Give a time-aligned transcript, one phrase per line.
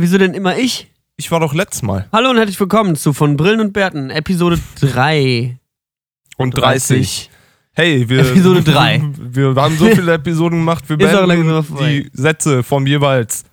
[0.00, 0.90] Hä, wieso denn immer ich?
[1.18, 2.08] Ich war doch letztes Mal.
[2.10, 5.58] Hallo und herzlich willkommen zu Von Brillen und Bärten, Episode 3.
[6.38, 7.28] Und 30.
[7.72, 9.02] Hey, wir, Episode drei.
[9.18, 12.08] wir haben so viele Episoden gemacht, wir Ist auch langsam beenden vorbei.
[12.10, 13.44] die Sätze vom jeweils.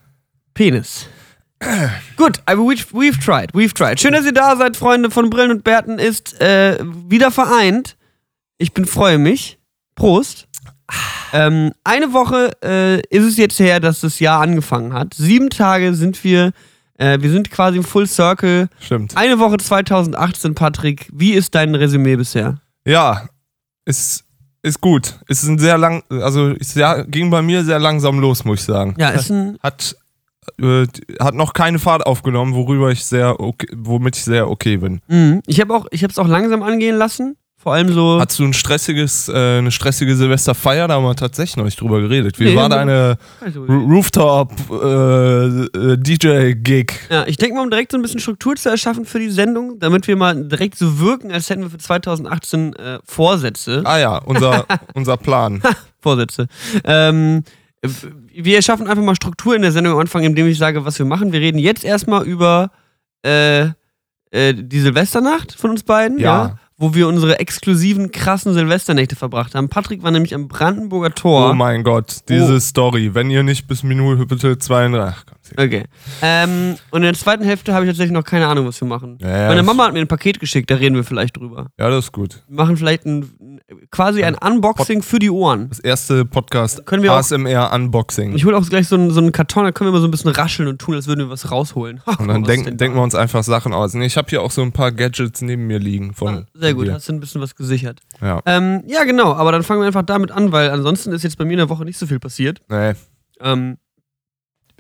[0.53, 1.09] Penis.
[2.15, 3.99] Gut, aber we've, we've tried, we've tried.
[3.99, 6.77] Schön, dass ihr da seid, Freunde von Brillen und Bärten ist äh,
[7.09, 7.97] wieder vereint.
[8.57, 9.59] Ich bin freue mich.
[9.95, 10.46] Prost.
[11.33, 15.13] Ähm, eine Woche äh, ist es jetzt her, dass das Jahr angefangen hat.
[15.13, 16.51] Sieben Tage sind wir,
[16.97, 18.69] äh, wir sind quasi im Full Circle.
[18.79, 19.15] Stimmt.
[19.17, 21.09] Eine Woche 2018, Patrick.
[21.11, 22.61] Wie ist dein Resümee bisher?
[22.85, 23.27] Ja,
[23.85, 24.23] ist,
[24.61, 25.19] ist gut.
[25.27, 28.95] Ist ein sehr lang, also sehr, ging bei mir sehr langsam los, muss ich sagen.
[28.97, 29.57] Ja, ist ein.
[29.61, 29.95] Hat,
[30.61, 30.88] äh,
[31.19, 35.01] hat noch keine Fahrt aufgenommen, worüber ich sehr okay, womit ich sehr okay bin.
[35.07, 35.41] Mhm.
[35.45, 37.35] Ich habe auch, ich habe es auch langsam angehen lassen.
[37.67, 38.17] Vor allem so.
[38.21, 40.87] Hattest du ein stressiges, äh, eine stressige Silvesterfeier?
[40.87, 42.39] Da haben wir tatsächlich noch nicht drüber geredet.
[42.39, 46.85] Wie Nee, war deine Also, Ru- Rooftop äh, äh?
[47.09, 49.79] Ja, ich denke mal, um direkt so ein bisschen Struktur zu erschaffen für die Sendung,
[49.79, 53.81] damit wir mal direkt so wirken, als hätten wir für 2018 äh, Vorsätze.
[53.83, 55.61] Ah ja, unser, unser Plan.
[55.99, 56.47] Vorsätze.
[56.85, 57.43] Ähm,
[57.81, 57.89] äh,
[58.33, 61.05] wir schaffen einfach mal Struktur in der Sendung am Anfang, indem ich sage, was wir
[61.05, 61.33] machen.
[61.33, 62.71] Wir reden jetzt erstmal über
[63.25, 63.63] äh,
[64.31, 66.25] äh, die Silvesternacht von uns beiden, ja.
[66.45, 66.59] Ja.
[66.80, 69.67] Wo wir unsere exklusiven, krassen Silvesternächte verbracht haben.
[69.67, 71.50] Patrick war nämlich am Brandenburger Tor.
[71.50, 72.59] Oh mein Gott, diese Oh.
[72.59, 73.16] Story.
[73.16, 74.28] Wenn ihr nicht bis Minute
[74.59, 75.16] 32.
[75.17, 75.84] Ach, komm, sie- Okay.
[76.22, 79.17] Ähm, und in der zweiten Hälfte habe ich tatsächlich noch keine Ahnung, was wir machen.
[79.22, 81.66] Ja, ja, Meine Mama hat mir ein Paket geschickt, da reden wir vielleicht drüber.
[81.80, 82.44] Ja, das ist gut.
[82.47, 85.69] Wir machen vielleicht ein, quasi ein Unboxing für die Ohren.
[85.69, 88.36] Das erste Podcast Können wir auch- ASMR Unboxing.
[88.36, 90.12] Ich hole auch gleich so einen, so einen Karton, da können wir mal so ein
[90.12, 92.02] bisschen rascheln und tun, als würden wir was rausholen.
[92.19, 93.96] Und dann denn denk, denken wir uns einfach Sachen aus.
[93.96, 96.13] Nee, ich habe hier auch so ein paar Gadgets neben mir liegen.
[96.13, 98.01] Von Ah, Sehr gut, hast du ein bisschen was gesichert.
[98.22, 98.41] Ja.
[98.45, 101.45] Ähm, ja, genau, aber dann fangen wir einfach damit an, weil ansonsten ist jetzt bei
[101.45, 102.61] mir in der Woche nicht so viel passiert.
[102.69, 102.94] Nee.
[103.39, 103.78] Ähm,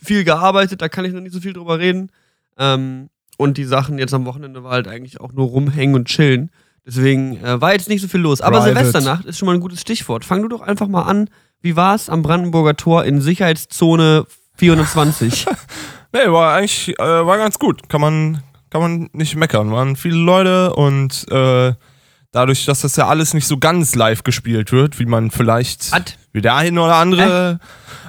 [0.01, 2.11] viel gearbeitet, da kann ich noch nicht so viel drüber reden.
[2.57, 6.49] Ähm, und die Sachen jetzt am Wochenende war halt eigentlich auch nur rumhängen und chillen.
[6.85, 8.41] Deswegen äh, war jetzt nicht so viel los.
[8.41, 8.75] Aber Private.
[8.85, 10.25] Silvesternacht ist schon mal ein gutes Stichwort.
[10.25, 11.29] Fang du doch einfach mal an.
[11.61, 15.45] Wie war es am Brandenburger Tor in Sicherheitszone 420?
[16.13, 17.89] Nee, war eigentlich äh, war ganz gut.
[17.89, 19.71] Kann man, kann man nicht meckern.
[19.71, 21.73] Waren viele Leute und äh,
[22.31, 26.17] dadurch, dass das ja alles nicht so ganz live gespielt wird, wie man vielleicht Hat
[26.33, 27.59] wie der ein oder andere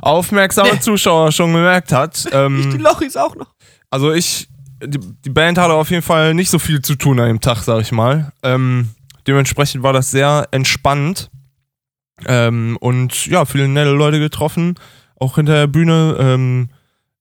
[0.03, 0.81] aufmerksame Nee.
[0.81, 2.25] Zuschauer schon gemerkt hat.
[2.31, 3.55] die Ähm, Lochis auch noch.
[3.91, 4.49] also ich,
[4.85, 7.59] die, die Band hatte auf jeden Fall nicht so viel zu tun an dem Tag,
[7.63, 8.33] sag ich mal.
[8.43, 8.91] Ähm,
[9.27, 11.31] dementsprechend war das sehr entspannt.
[12.27, 14.75] Ähm, und ja, viele nette Leute getroffen,
[15.21, 16.69] auch hinter der Bühne, ähm,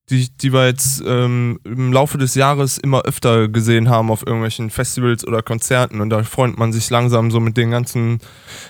[0.09, 4.69] die, die wir jetzt ähm, im Laufe des Jahres immer öfter gesehen haben auf irgendwelchen
[4.69, 5.99] Festivals oder Konzerten.
[5.99, 8.19] Und da freut man sich langsam so mit den ganzen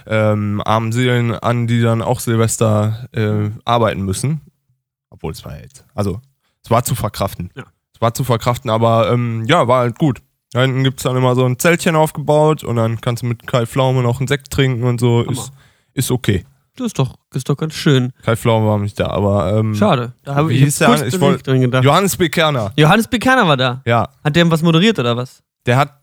[0.07, 4.41] ähm, armen Seelen an, die dann auch Silvester äh, arbeiten müssen.
[5.09, 6.21] Obwohl es war jetzt, also
[6.63, 7.51] es war zu verkraften.
[7.55, 7.65] Ja.
[7.93, 10.21] Es war zu verkraften, aber ähm, ja, war halt gut.
[10.53, 13.45] Da hinten gibt es dann immer so ein Zeltchen aufgebaut und dann kannst du mit
[13.45, 15.19] Kai Pflaume noch einen Sekt trinken und so.
[15.19, 15.31] Hammer.
[15.31, 15.51] Ist,
[15.93, 16.45] ist okay.
[16.77, 18.13] Das ist doch, das ist doch ganz schön.
[18.23, 20.13] Kai Pflaume war nicht da, aber ähm, Schade.
[20.23, 20.87] Da habe ich der?
[20.87, 21.83] kurz Ich drin- wollt- drin gedacht.
[21.83, 22.29] Johannes B.
[22.29, 23.81] Kerner, Johannes Bekerner war da.
[23.85, 25.41] ja, Hat der was moderiert oder was?
[25.65, 26.01] der hat,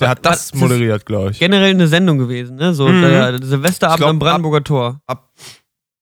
[0.00, 1.38] der hat das was- moderiert, glaube ich.
[1.38, 2.72] Generell eine Sendung gewesen, ne?
[2.74, 3.02] So Mhm.
[3.02, 5.00] der Silvesterabend Ich glaub, am Brandenburger Tor.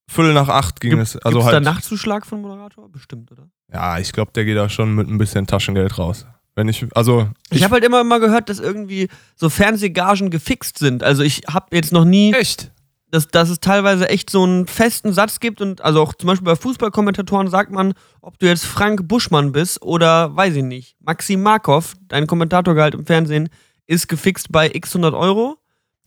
[0.09, 1.17] Viertel nach acht ging Gibt- es.
[1.17, 1.67] Also Gibt's halt.
[1.67, 2.91] da Nachtzuschlag von Moderator?
[2.91, 3.49] Bestimmt, oder?
[3.73, 6.27] Ja, ich glaube, der geht da schon mit ein bisschen Taschengeld raus.
[6.55, 11.03] Wenn ich, also Ich, habe halt immer mal gehört, dass irgendwie so Fernsehgagen gefixt sind.
[11.03, 12.71] Also ich habe jetzt noch nie, echt.
[13.13, 16.47] Dass, dass es teilweise echt so einen festen Satz gibt und also auch zum Beispiel
[16.47, 17.93] bei Fußballkommentatoren sagt man,
[18.23, 20.97] ob du jetzt Frank Buschmann bist oder weiß ich nicht.
[20.99, 23.51] Maxim Markov, dein Kommentatorgehalt im Fernsehen,
[23.87, 25.59] ist gefixt bei x 100 Euro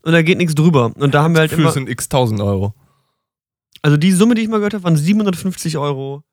[0.02, 0.94] und da geht nichts drüber.
[0.96, 2.74] Und da haben wir halt Gefühl immer, sind x tausend Euro.
[3.84, 6.24] also die Summe, die ich mal gehört habe, waren 750 Euro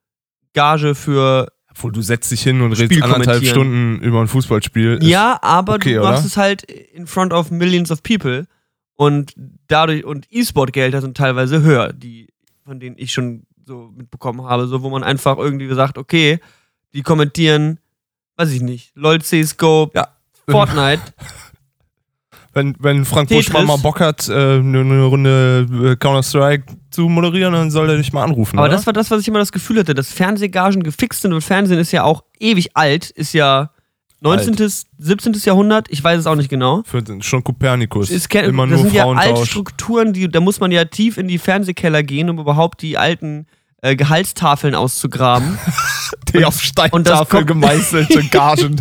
[0.53, 3.45] Gage für Obwohl du setzt dich hin und Spiel redest anderthalb.
[3.45, 5.03] Stunden über ein Fußballspiel.
[5.03, 6.13] Ja, aber okay, du oder?
[6.13, 8.47] machst es halt in front of millions of people
[8.95, 9.33] und
[9.67, 12.27] dadurch und E-Sport-Gelder sind teilweise höher, die
[12.65, 16.39] von denen ich schon so mitbekommen habe, so wo man einfach irgendwie sagt, okay,
[16.93, 17.79] die kommentieren,
[18.37, 20.07] weiß ich nicht, LOL CS:GO, Ja.
[20.49, 21.01] Fortnite,
[22.55, 23.47] Wenn, wenn Frank Tetris.
[23.47, 27.97] Buschmann mal Bock hat, äh, eine, eine Runde äh, Counter-Strike zu moderieren, dann soll er
[27.97, 28.59] dich mal anrufen.
[28.59, 28.75] aber oder?
[28.75, 31.79] das war das, was ich immer das Gefühl hatte, dass Fernsehgagen gefixt sind und Fernsehen
[31.79, 33.71] ist ja auch ewig alt, ist ja
[34.23, 34.55] 19.,
[34.99, 35.33] 17.
[35.43, 36.81] Jahrhundert, ich weiß es auch nicht genau.
[36.85, 38.09] Für, schon Kopernikus.
[38.09, 39.45] Es kenn- Immer das nur sind ja alte.
[39.45, 43.47] Strukturen, die, da muss man ja tief in die Fernsehkeller gehen, um überhaupt die alten
[43.81, 45.59] äh, Gehaltstafeln auszugraben.
[46.33, 48.77] die auf und das Steintafel gemeißelte Gagen.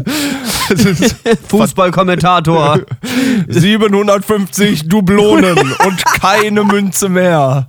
[0.69, 1.17] Das
[1.49, 2.81] Fußballkommentator.
[3.49, 7.69] 750 Dublonen und keine Münze mehr.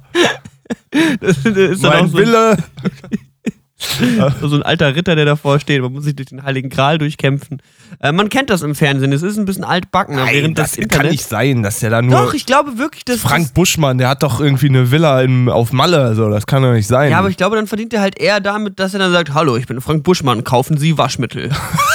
[1.19, 2.57] Das ist dann Mein so, Wille
[4.41, 5.81] so ein alter Ritter, der davor steht.
[5.81, 7.61] Man muss sich durch den Heiligen Gral durchkämpfen.
[7.99, 9.11] Äh, man kennt das im Fernsehen.
[9.11, 11.03] Es ist ein bisschen altbacken, aber während das, das Internet.
[11.03, 12.13] kann nicht sein, dass der da nur.
[12.13, 13.19] Doch, ich glaube wirklich, dass.
[13.19, 16.73] Frank Buschmann, der hat doch irgendwie eine Villa im, auf Malle, so, das kann doch
[16.73, 17.11] nicht sein.
[17.11, 19.57] Ja, aber ich glaube, dann verdient er halt eher damit, dass er dann sagt: Hallo,
[19.57, 21.49] ich bin Frank Buschmann, kaufen Sie Waschmittel.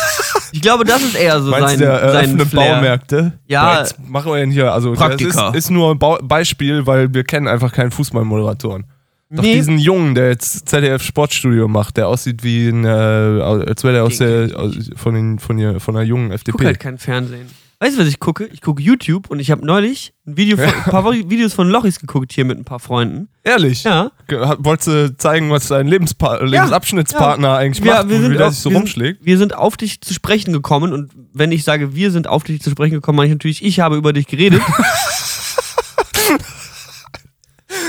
[0.53, 2.75] ich glaube, das ist eher so Meinst sein, der sein Flair.
[2.75, 3.33] Baumärkte?
[3.47, 3.81] Ja.
[3.81, 5.51] Jetzt machen wir denn hier, also Praktika.
[5.51, 8.85] das ist, ist nur ein Beispiel, weil wir kennen einfach keinen Fußballmoderatoren.
[9.31, 9.55] Doch Nee.
[9.55, 14.05] diesen Jungen, der jetzt ZDF Sportstudio macht, der aussieht wie ein, äh, als wäre der
[14.05, 16.65] aus der, aus, von, den, von, der, von der jungen Ich gucke FDP.
[16.65, 17.47] halt kein Fernsehen.
[17.81, 18.47] Weißt du, was ich gucke?
[18.47, 22.01] Ich gucke YouTube und ich habe neulich ein, Video von, ein paar Videos von Lochis
[22.01, 23.29] geguckt hier mit ein paar Freunden.
[23.45, 23.85] Ehrlich?
[23.85, 24.11] Ja.
[24.59, 28.61] Wolltest du zeigen, was dein Lebenspa Lebensabschnittspartner eigentlich Ja, macht, wir und wie der sich
[28.61, 29.19] so wir, rumschlägt?
[29.19, 32.43] sind, wir sind auf dich zu sprechen gekommen und wenn ich sage, wir sind auf
[32.43, 34.61] dich zu sprechen gekommen, meine ich natürlich, ich habe über dich geredet.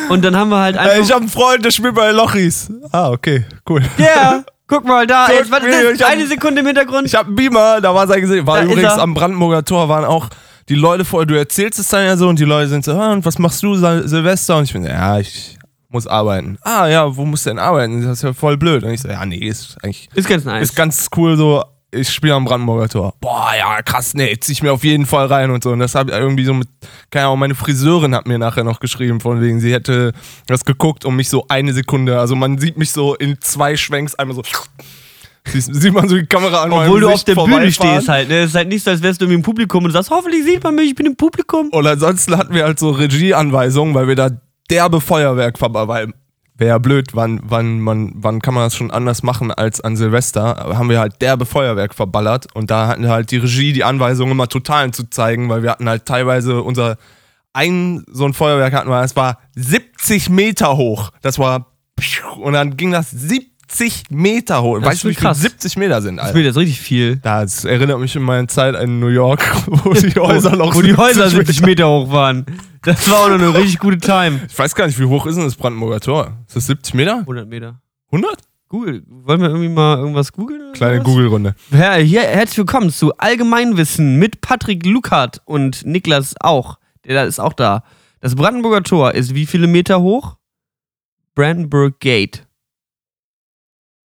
[0.09, 1.03] und dann haben wir halt Ey, einfach.
[1.06, 2.71] ich habe einen Freund, der spielt bei Lochis.
[2.91, 3.81] Ah, okay, cool.
[3.97, 5.25] Ja, guck mal da.
[5.27, 7.07] Guck Jetzt, warte, ich hab- eine Sekunde im Hintergrund.
[7.07, 8.45] Ich habe einen Beamer, da war sein Gesicht.
[8.45, 10.29] War Da übrigens am Brandenburger Tor, waren auch
[10.67, 13.11] die Leute vor, du erzählst es dann ja so und die Leute sind so, ah,
[13.11, 14.57] und was machst du Sil Silvester?
[14.57, 15.57] Und ich bin, ja, ich
[15.89, 16.59] muss arbeiten.
[16.62, 18.03] Ah, ja, wo musst du denn arbeiten?
[18.03, 18.83] Das ist ja voll blöd.
[18.83, 20.63] Und ich so, ja, nee, ist eigentlich, ist ganz nice.
[20.69, 23.13] ist ganz cool so, ich spiele am Brandenburger Tor.
[23.19, 25.71] Boah, ja, krass, nee, zieh ich mir auf jeden Fall rein und so.
[25.71, 26.68] Und das habe ich irgendwie so mit,
[27.09, 30.13] keine Ahnung, meine Friseurin hat mir nachher noch geschrieben, von wegen, sie hätte
[30.47, 34.15] das geguckt und mich so eine Sekunde, also man sieht mich so in zwei Schwenks
[34.15, 34.44] einmal so,
[35.45, 38.30] sieht, man so die Kamera an Obwohl du auf der Bühne stehst halt.
[38.30, 38.41] Ne?
[38.41, 40.63] Es ist halt nicht so, als wärst du irgendwie im Publikum und sagst, hoffentlich sieht
[40.63, 41.69] man mich, ich bin im Publikum.
[41.69, 44.30] Und ansonsten hatten wir halt so Regieanweisungen, weil wir da
[44.69, 45.57] derbe Feuerwerk
[46.59, 49.95] wäre ja blöd, wann, wann, man, wann kann man das schon anders machen als an
[49.95, 50.56] Silvester?
[50.77, 54.47] Haben wir halt derbe Feuerwerk verballert und da hatten halt die Regie die Anweisung immer
[54.47, 56.97] Totalen zu zeigen, weil wir hatten halt teilweise unser
[57.53, 61.11] ein so ein Feuerwerk hatten wir, das war 70 Meter hoch.
[61.21, 61.67] Das war
[62.38, 63.58] und dann ging das 70
[64.10, 64.80] Meter hoch.
[64.80, 65.42] Das weißt ist du, wie krass.
[65.42, 66.36] 70 Meter sind, Das Alter?
[66.36, 67.18] wird jetzt richtig viel.
[67.18, 70.95] Das erinnert mich an meine Zeit in New York, wo die Häuser noch Wo die
[70.95, 72.45] Häuser 70 70 Meter hoch waren.
[72.81, 74.42] Das war auch noch eine richtig gute Time.
[74.50, 76.38] Ich weiß gar nicht, wie hoch ist denn das Brandenburger Tor?
[76.48, 77.19] Ist das 70 Meter?
[77.19, 77.80] 100 Meter.
[78.12, 78.38] 100?
[78.69, 79.04] Google.
[79.07, 80.74] Wollen wir irgendwie mal irgendwas googeln?
[80.74, 81.01] Kleine?
[81.01, 81.56] Google-Runde.
[81.72, 86.77] Ja, hier, herzlich willkommen zu Allgemeinwissen mit Patrick Luckert und Niklas auch.
[87.06, 87.83] Der ist auch da.
[88.22, 90.38] Das Brandenburger Tor ist wie viele Meter hoch?
[91.36, 92.45] Brandenburg Gate.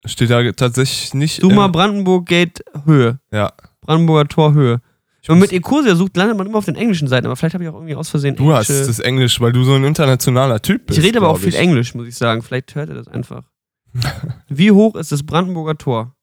[0.05, 1.43] Steht da tatsächlich nicht.
[1.43, 3.19] Äh, mal Brandenburg Gate Höhe.
[3.31, 3.53] Ja.
[3.81, 4.81] Brandenburger Tor Höhe.
[5.21, 7.55] Ich Wenn man mit Ecosia sucht, landet man immer auf den englischen Seiten, aber vielleicht
[7.55, 10.61] habe ich auch irgendwie aus Versehen Du hast das Englisch, weil du so ein internationaler
[10.61, 10.99] Typ bist.
[10.99, 11.59] Ich rede aber auch glaub viel ich.
[11.59, 12.43] Englisch, muss ich sagen.
[12.43, 13.43] Vielleicht hört er das einfach.
[14.47, 16.15] Wie hoch ist das Brandenburger Tor?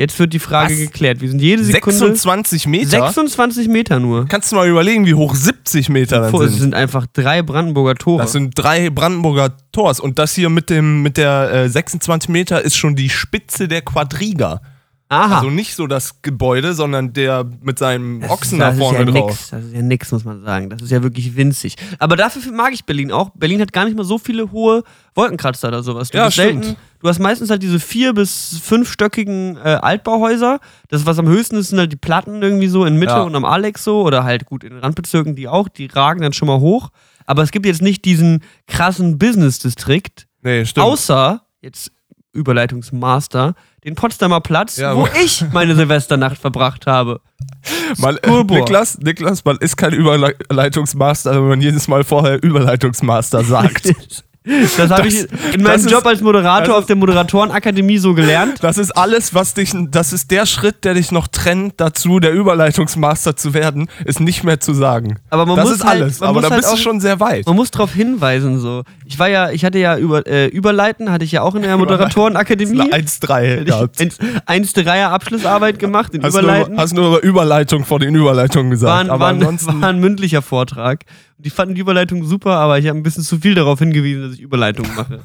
[0.00, 0.78] Jetzt wird die Frage Was?
[0.80, 1.20] geklärt.
[1.20, 2.88] Wir sind jede Sekunde 26 Meter?
[2.88, 4.26] 26 Meter nur.
[4.26, 6.60] Kannst du mal überlegen, wie hoch 70 Meter dann Vor, es sind?
[6.60, 8.22] sind einfach drei Brandenburger Tore.
[8.22, 9.98] Das sind drei Brandenburger Tors.
[9.98, 13.82] Und das hier mit, dem, mit der äh, 26 Meter ist schon die Spitze der
[13.82, 14.60] Quadriga.
[15.08, 15.38] Aha.
[15.38, 18.98] Also nicht so das Gebäude, sondern der mit seinem Das Ochsen ist, da das vorne
[19.00, 19.30] ist ja drauf.
[19.30, 19.50] Nix.
[19.50, 20.70] Das ist ja nix, muss man sagen.
[20.70, 21.74] Das ist ja wirklich winzig.
[21.98, 23.30] Aber dafür mag ich Berlin auch.
[23.30, 24.84] Berlin hat gar nicht mal so viele hohe
[25.16, 26.10] Wolkenkratzer oder sowas.
[26.10, 26.78] Du Ja, bist selten, stimmt.
[27.00, 30.60] Du hast meistens halt diese vier- bis fünfstöckigen äh, Altbauhäuser.
[30.88, 33.22] Das, was am höchsten ist, sind halt die Platten irgendwie so in Mitte Ja.
[33.22, 34.02] und am Alex so.
[34.02, 35.68] Oder halt gut in den Randbezirken, die auch.
[35.68, 36.90] Die ragen dann schon mal hoch.
[37.26, 40.26] Aber es gibt jetzt nicht diesen krassen Business-Distrikt.
[40.42, 40.86] Nee, stimmt.
[40.86, 41.92] Außer, jetzt
[42.32, 47.20] Überleitungsmaster, den Potsdamer Platz, Ja, wo ich meine Silvesternacht verbracht habe.
[47.98, 48.44] Man, äh.
[48.44, 53.92] Niklas, Niklas, man ist kein Überleitungsmaster, wenn man jedes Mal vorher Überleitungsmaster sagt.
[54.76, 58.56] Das habe ich in meinem ist- Job als Moderator das auf der Moderatorenakademie so gelernt.
[58.62, 62.32] Das ist alles, was dich, das ist der Schritt, der dich noch trennt dazu, der
[62.32, 65.16] Überleitungsmaster zu werden, ist nicht mehr zu sagen.
[65.30, 67.20] Aber man das muss ist halt- alles, aber da halt bist du auch- schon sehr
[67.20, 67.46] weit.
[67.46, 68.82] Man muss darauf hinweisen so.
[69.04, 71.76] Ich war ja, ich hatte ja über äh, Überleiten hatte ich ja auch in der
[71.78, 72.80] Moderatorenakademie.
[72.92, 74.00] 1-3 gehabt.
[74.00, 76.78] Eins, eins Dreier Abschlussarbeit gemacht in Hast nur, Überleiten.
[76.78, 79.08] hast nur über Überleitung vor den Überleitungen gesagt.
[79.08, 81.04] war, ein, war, ein, war ein mündlicher Vortrag.
[81.40, 84.32] Die fanden die Überleitung super, aber ich habe ein bisschen zu viel darauf hingewiesen, dass
[84.34, 85.20] ich Überleitungen mache.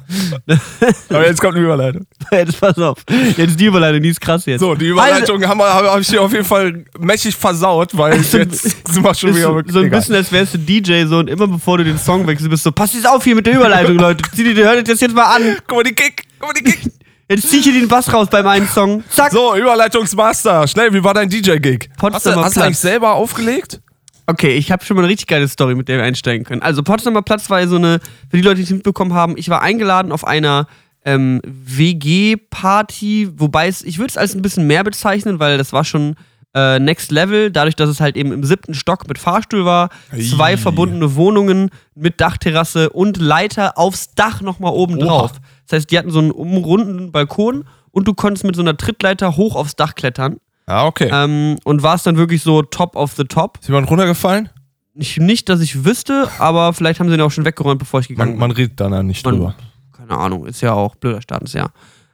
[1.08, 2.06] aber jetzt kommt eine Überleitung.
[2.30, 2.98] jetzt pass auf.
[3.36, 4.60] Jetzt die Überleitung, die ist krass jetzt.
[4.60, 8.62] So, die Überleitung wir, habe ich dir auf jeden Fall mächtig versaut, weil So- jetzt
[8.62, 9.72] sind wir schon wieder wirklich.
[9.72, 9.98] so ein egal.
[9.98, 12.68] bisschen, als wärst du DJ so und immer bevor du den Song wechselst, bist du
[12.68, 14.22] so, pass jetzt auf hier mit der Überleitung, Leute.
[14.36, 15.56] Zieh die, hört das jetzt mal an.
[15.66, 16.80] Guck mal, die Kick, guck mal, die Kick.
[17.26, 19.02] Jetzt zieh ich hier den Bass raus beim einen Song.
[19.08, 19.32] Zack.
[19.32, 21.88] So, Überleitungsmaster, schnell, wie war dein DJ-Gig?
[21.98, 23.80] Hast du, hast du eigentlich selber aufgelegt?
[24.26, 26.62] Okay, ich habe schon mal eine richtig geile Story, mit der wir einsteigen können.
[26.62, 28.00] Also Potsdamer Platz war ja so eine,
[28.30, 30.66] für die Leute, die es mitbekommen haben, ich war eingeladen auf einer
[31.04, 35.84] ähm, WG-Party, wobei es, ich würde es als ein bisschen mehr bezeichnen, weil das war
[35.84, 36.16] schon
[36.54, 39.90] äh, Next Level, dadurch, dass es halt eben im siebten Stock mit Fahrstuhl war,
[40.30, 40.56] zwei Ei.
[40.56, 45.32] verbundene Wohnungen mit Dachterrasse und Leiter aufs Dach nochmal oben drauf.
[45.66, 49.36] Das heißt, die hatten so einen umrunden Balkon und du konntest mit so einer Trittleiter
[49.36, 50.38] hoch aufs Dach klettern.
[50.66, 51.10] Ah, okay.
[51.12, 53.58] Ähm, und warst dann wirklich so top of the top.
[53.60, 54.48] Ist jemand runtergefallen?
[54.94, 58.08] Ich, nicht, dass ich wüsste, aber vielleicht haben sie den auch schon weggeräumt, bevor ich
[58.08, 59.54] gegangen Man, man redet da nicht Man- drüber.
[59.56, 59.66] bin.
[60.08, 61.70] Keine Ahnung, ist ja auch blöder Startensjahr.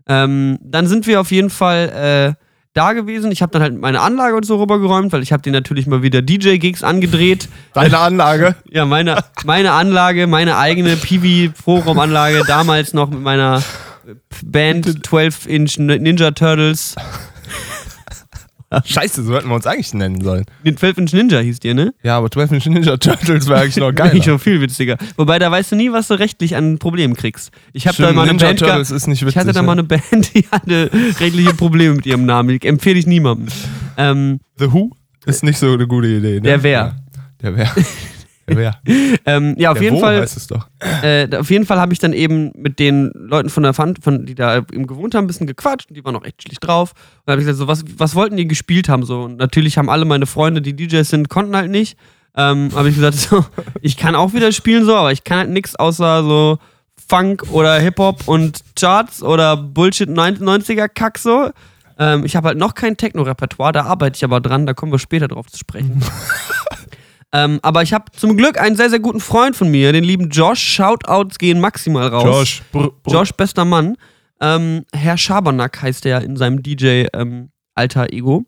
[0.08, 3.30] Ähm, dann sind wir auf jeden Fall äh, da gewesen.
[3.32, 6.02] Ich habe dann halt meine Anlage und so rübergeräumt, weil ich habe den natürlich mal
[6.02, 7.48] wieder DJ-Gigs angedreht.
[7.74, 8.54] Deine Anlage?
[8.70, 13.62] Ja, meine, meine Anlage, meine eigene Piwi-Forum-Anlage, damals noch mit meiner
[14.44, 16.94] Band 12-Inch Ninja Turtles.
[18.84, 20.44] Scheiße, so hätten wir uns eigentlich nennen sollen.
[20.64, 21.92] Den 12-Inch Ninja hieß dir, ne?
[22.02, 24.22] Ja, aber 12 Ninja Turtles wäre eigentlich noch Eigentlich geiler.
[24.24, 24.96] schon viel witziger.
[25.16, 27.50] Wobei, da weißt du nie, was du rechtlich an Problemen kriegst.
[27.72, 28.60] Ich habe da mal eine Ninja Band.
[28.60, 29.34] Turtles ist nicht witzig.
[29.34, 30.02] Ich hatte da mal eine Band,
[30.34, 32.58] die hatte rechtliche Probleme mit ihrem Namen.
[32.60, 33.48] Die empfehle ich niemandem.
[33.96, 34.90] Ähm, The Who
[35.26, 36.34] ist nicht so eine gute Idee.
[36.36, 36.40] Ne?
[36.42, 36.70] Der Wer.
[36.80, 36.96] Ja,
[37.42, 37.70] der Wer.
[38.56, 38.80] Wer.
[39.26, 40.20] ähm, ja, auf der jeden Wo Fall.
[40.20, 40.66] heißt es doch.
[41.02, 44.26] Äh, auf jeden Fall habe ich dann eben mit den Leuten von der Fund, von,
[44.26, 46.92] die da eben gewohnt haben, ein bisschen gequatscht und die waren auch echt schlicht drauf.
[46.92, 49.04] Und dann habe ich gesagt, so, was, was wollten die gespielt haben?
[49.04, 51.96] So, und natürlich haben alle meine Freunde, die DJs sind, konnten halt nicht.
[52.36, 53.44] Ähm, habe ich gesagt, so,
[53.80, 56.58] ich kann auch wieder spielen, so, aber ich kann halt nichts außer so
[57.08, 61.50] Funk oder Hip-Hop und Charts oder Bullshit 90er-Kack so.
[61.98, 64.98] Ähm, ich habe halt noch kein Techno-Repertoire, da arbeite ich aber dran, da kommen wir
[64.98, 66.02] später drauf zu sprechen.
[67.32, 70.30] ähm, aber ich habe zum Glück einen sehr, sehr guten Freund von mir, den lieben
[70.30, 70.60] Josh.
[70.60, 72.24] Shoutouts gehen maximal raus.
[72.24, 72.62] Josh.
[72.72, 73.12] Brr, brr.
[73.12, 73.96] Josh, bester Mann.
[74.40, 78.46] Ähm, Herr Schabernack heißt er in seinem DJ-Alter Ego.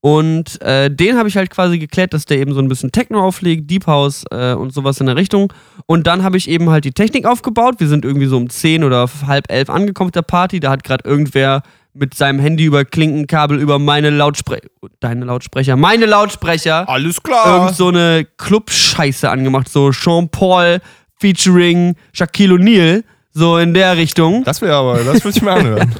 [0.00, 3.24] Und äh, den habe ich halt quasi geklärt, dass der eben so ein bisschen Techno
[3.24, 5.52] auflegt, Deep House äh, und sowas in der Richtung.
[5.86, 7.76] Und dann habe ich eben halt die Technik aufgebaut.
[7.78, 10.60] Wir sind irgendwie so um 10 oder halb elf angekommen auf der Party.
[10.60, 11.62] Da hat gerade irgendwer
[11.96, 14.68] mit seinem Handy über Klinkenkabel über meine Lautsprecher,
[15.00, 17.62] deine Lautsprecher, meine Lautsprecher Alles klar.
[17.62, 20.80] irgend so eine Club-Scheiße angemacht, so Sean Paul
[21.18, 24.44] featuring Shaquille O'Neal, so in der Richtung.
[24.44, 25.94] Das wäre aber, das würde ich mir anhören.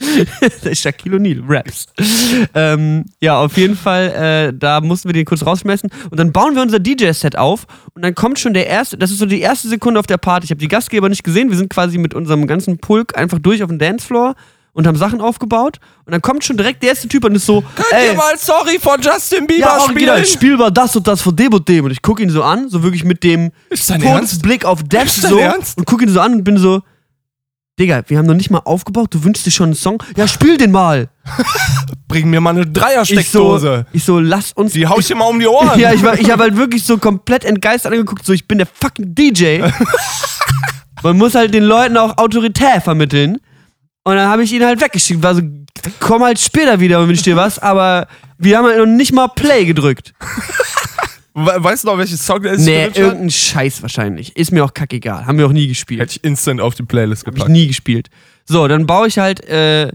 [0.74, 1.86] Shaquille O'Neal, Raps.
[2.54, 6.56] ähm, ja, auf jeden Fall, äh, da mussten wir den kurz rausschmeißen und dann bauen
[6.56, 9.68] wir unser DJ-Set auf und dann kommt schon der erste, das ist so die erste
[9.68, 10.46] Sekunde auf der Party.
[10.46, 13.62] Ich habe die Gastgeber nicht gesehen, wir sind quasi mit unserem ganzen Pulk einfach durch
[13.62, 14.34] auf den Dancefloor
[14.74, 17.62] und haben Sachen aufgebaut und dann kommt schon direkt der erste Typ und ist so,
[17.90, 21.52] ey, mal Sorry von Justin Bieber ja, original, Spiel war das und das von dem
[21.52, 21.84] und dem.
[21.84, 23.52] Und ich gucke ihn so an, so wirklich mit dem?
[23.70, 25.36] Todesblick auf Death so.
[25.38, 25.76] Ernst?
[25.78, 26.80] Und gucke ihn so an und bin so,
[27.78, 30.02] Digga, wir haben noch nicht mal aufgebaut, du wünschst dir schon einen Song?
[30.16, 31.08] Ja, spiel den mal.
[32.08, 33.86] Bring mir mal eine Ich so, Dreiersteckdose.
[33.92, 34.72] ich so, lass uns.
[34.72, 35.78] Die hau ich dir mal um die Ohren.
[35.78, 38.66] ja, ich, war- ich habe halt wirklich so komplett entgeistert angeguckt, so, ich bin der
[38.66, 39.62] fucking DJ.
[41.02, 43.38] Man muss halt den Leuten auch Autorität vermitteln.
[44.04, 45.22] Und dann habe ich ihn halt weggeschickt.
[45.22, 45.42] War so,
[46.00, 49.28] komm halt später wieder und wünsch dir was, aber wir haben halt noch nicht mal
[49.28, 50.12] Play gedrückt.
[51.34, 52.64] We weißt du noch, welches Song der ist?
[52.64, 52.96] Nee, Richard?
[52.98, 54.36] irgendein Scheiß wahrscheinlich.
[54.36, 55.24] Ist mir auch kackegal.
[55.24, 56.00] Haben wir auch nie gespielt.
[56.00, 57.50] Hätte ich instant auf die Playlist Hab ich gepackt.
[57.52, 58.10] nie gespielt.
[58.44, 59.90] So, dann baue ich halt äh,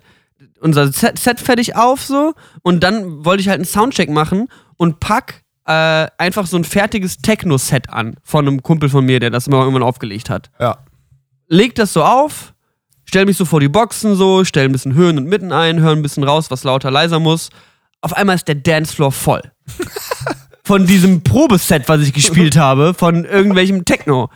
[0.61, 2.33] unser Set, Set fertig auf so
[2.63, 4.47] und dann wollte ich halt einen Soundcheck machen
[4.77, 9.29] und pack äh, einfach so ein fertiges Techno-Set an von einem Kumpel von mir, der
[9.29, 10.49] das mal irgendwann aufgelegt hat.
[10.59, 10.79] Ja.
[11.49, 12.53] Leg das so auf,
[13.07, 15.91] stell mich so vor die Boxen so, stell ein bisschen Höhen und Mitten ein, hör
[15.91, 17.49] ein bisschen raus, was lauter, leiser muss.
[18.01, 19.41] Auf einmal ist der Dancefloor voll.
[20.67, 24.29] von diesem Probeset, was ich gespielt habe, von irgendwelchem Techno.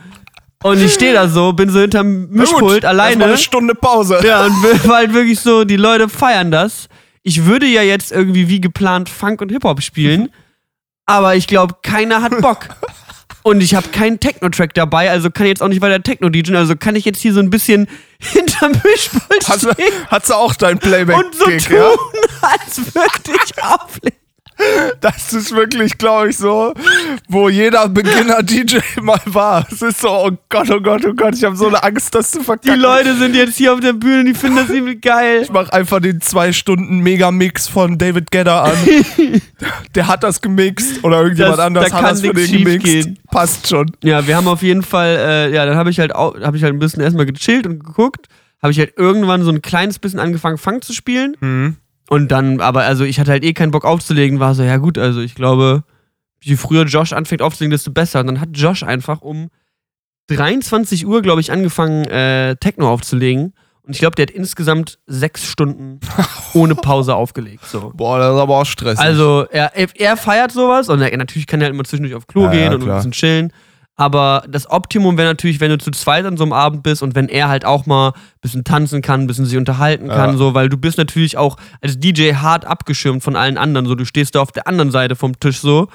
[0.62, 3.24] Und ich stehe da so, bin so hinterm Mischpult mal alleine.
[3.24, 4.20] eine Stunde Pause.
[4.24, 6.88] Ja, und war halt wirklich so, die Leute feiern das.
[7.22, 10.30] Ich würde ja jetzt irgendwie wie geplant Funk und Hip-Hop spielen,
[11.04, 12.68] aber ich glaube, keiner hat Bock.
[13.44, 16.76] Und ich habe keinen Techno-Track dabei, also kann ich jetzt auch nicht weiter Techno-DJen, also
[16.76, 17.88] kann ich jetzt hier so ein bisschen
[18.22, 21.94] hinterm Mischpult Hast du, stehen hast du auch dein Playback und so tun, ja?
[22.42, 24.21] als würde ich auflegen.
[25.00, 26.72] Das ist wirklich, glaube ich, so,
[27.28, 29.66] wo jeder Beginner-DJ mal war.
[29.70, 32.30] Es ist so, oh Gott, oh Gott, oh Gott, ich habe so eine Angst, das
[32.30, 32.80] zu Die verkacken.
[32.80, 35.40] Leute sind jetzt hier auf der Bühne, die finden das irgendwie geil.
[35.42, 38.76] Ich mach einfach den zwei Stunden Mega-Mix von David Gedder an.
[39.94, 42.84] Der hat das gemixt oder irgendjemand Das- anders da hat das für den gemixt.
[42.84, 43.18] gehen.
[43.30, 43.90] Passt schon.
[44.02, 46.62] Ja, wir haben auf jeden Fall, äh, ja, dann habe ich halt auch, habe ich
[46.62, 48.28] halt ein bisschen erstmal gechillt und geguckt.
[48.62, 51.36] Habe ich halt irgendwann so ein kleines bisschen angefangen, Funk zu spielen.
[51.40, 51.76] Mhm.
[52.12, 54.98] Und dann, aber also ich hatte halt eh keinen Bock aufzulegen, war so, ja gut,
[54.98, 55.82] also ich glaube,
[56.42, 58.20] je früher Josh anfängt aufzulegen, desto besser.
[58.20, 59.48] Und dann hat Josh einfach um
[60.26, 63.54] 23 Uhr, glaube ich, angefangen, äh, Techno aufzulegen.
[63.80, 66.00] Und ich glaube, der hat insgesamt sechs Stunden
[66.52, 67.64] ohne Pause aufgelegt.
[67.64, 67.92] So.
[67.94, 69.02] Boah, das ist aber auch stressig.
[69.02, 72.42] Also, er, er feiert sowas und er, natürlich kann er halt immer zwischendurch auf Klo
[72.42, 73.54] Ja, gehen ja, und ein bisschen chillen.
[74.02, 77.14] Aber das Optimum wäre natürlich, wenn du zu zweit an so einem Abend bist und
[77.14, 80.36] wenn er halt auch mal ein bisschen tanzen kann, ein bisschen sich unterhalten kann, Ja.
[80.36, 83.86] so, weil du bist natürlich auch als DJ hart abgeschirmt von allen anderen.
[83.86, 85.86] So, du stehst da auf der anderen Seite vom Tisch so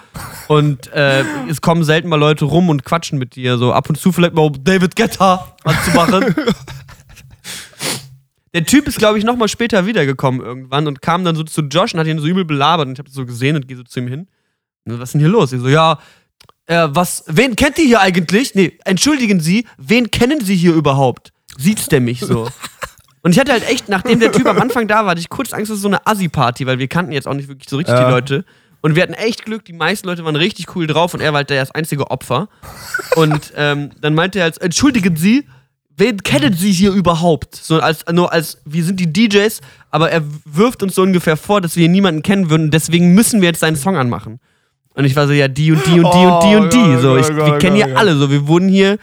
[0.48, 3.58] und äh, es kommen selten mal Leute rum und quatschen mit dir.
[3.58, 6.34] So ab und zu vielleicht mal um David Guetta was zu machen.
[8.54, 11.94] der Typ ist, glaube ich, nochmal später wiedergekommen irgendwann und kam dann so zu Josh
[11.94, 13.84] und hat ihn so übel belabert und ich habe das so gesehen und gehe so
[13.84, 14.28] zu ihm hin.
[14.86, 15.52] Was ist denn hier los?
[15.52, 16.00] Ich so, ja,
[16.68, 18.56] äh, was, wen kennt ihr hier eigentlich?
[18.56, 21.32] Nee, entschuldigen Sie, wen kennen Sie hier überhaupt?
[21.58, 22.48] Sieht's der mich so?
[23.24, 25.52] Und ich hatte halt echt, nachdem der Typ am Anfang da war, hatte ich kurz
[25.52, 28.06] Angst, dass so eine Assi-Party, weil wir kannten jetzt auch nicht wirklich so richtig Ja.
[28.06, 28.46] die Leute.
[28.82, 31.40] Und wir hatten echt Glück, die meisten Leute waren richtig cool drauf und er war
[31.40, 32.48] halt das einzige Opfer.
[33.16, 35.46] Und ähm, dann meinte er als, entschuldigen Sie,
[35.98, 37.56] wen kennen Sie hier überhaupt?
[37.56, 41.60] So als, nur als, wir sind die DJs, aber er wirft uns so ungefähr vor,
[41.60, 44.40] dass wir niemanden kennen würden, deswegen müssen wir jetzt seinen Song anmachen.
[44.98, 46.96] Und ich war so, ja, die und die und die und die und die.
[46.98, 48.32] Oh, So, geil, ich, geil, wir kennen hier alle so.
[48.32, 48.98] Wir wurden hier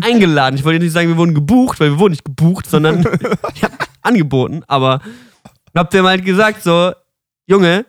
[0.00, 0.56] eingeladen.
[0.56, 3.00] Ich wollte jetzt nicht sagen, wir wurden gebucht, weil wir wurden nicht gebucht, sondern
[3.56, 4.62] ich hab angeboten.
[4.68, 5.00] Aber
[5.74, 6.92] habt ihr mal halt gesagt, so,
[7.48, 7.84] Junge,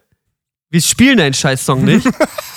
[0.71, 2.07] wir spielen deinen Scheiß-Song nicht.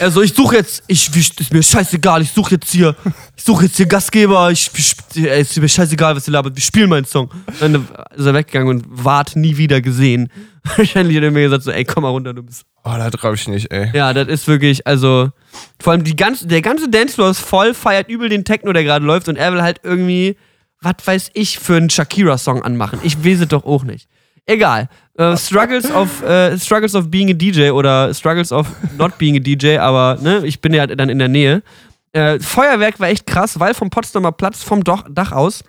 [0.00, 2.94] Er so, ich suche jetzt, ich, ist mir scheißegal, ich suche jetzt hier,
[3.36, 4.70] ich suche jetzt hier Gastgeber, ich,
[5.16, 7.28] ey, ist mir scheißegal, was ihr labert, wir spielen meinen Song.
[7.58, 10.30] Dann ist er weggegangen und ward nie wieder gesehen.
[10.76, 13.34] Wahrscheinlich hat er mir gesagt, so, ey, komm mal runter, du bist Oh, das traue
[13.34, 13.90] ich nicht, ey.
[13.92, 15.30] ja, das ist wirklich, also,
[15.80, 19.04] vor allem die ganze, der ganze Dancefloor ist voll, feiert übel den Techno, der gerade
[19.04, 20.36] läuft und er will halt irgendwie,
[20.80, 23.00] was weiß ich, für einen Shakira-Song anmachen.
[23.02, 24.08] Ich weiß es doch auch nicht.
[24.48, 24.88] Egal.
[25.18, 29.40] Äh, Struggles of äh, Struggles of being a DJ oder Struggles of not being a
[29.40, 31.62] DJ, aber ne, ich bin ja dann in der Nähe.
[32.12, 35.62] Äh, Feuerwerk war echt krass, weil vom Potsdamer Platz vom Doch Dach aus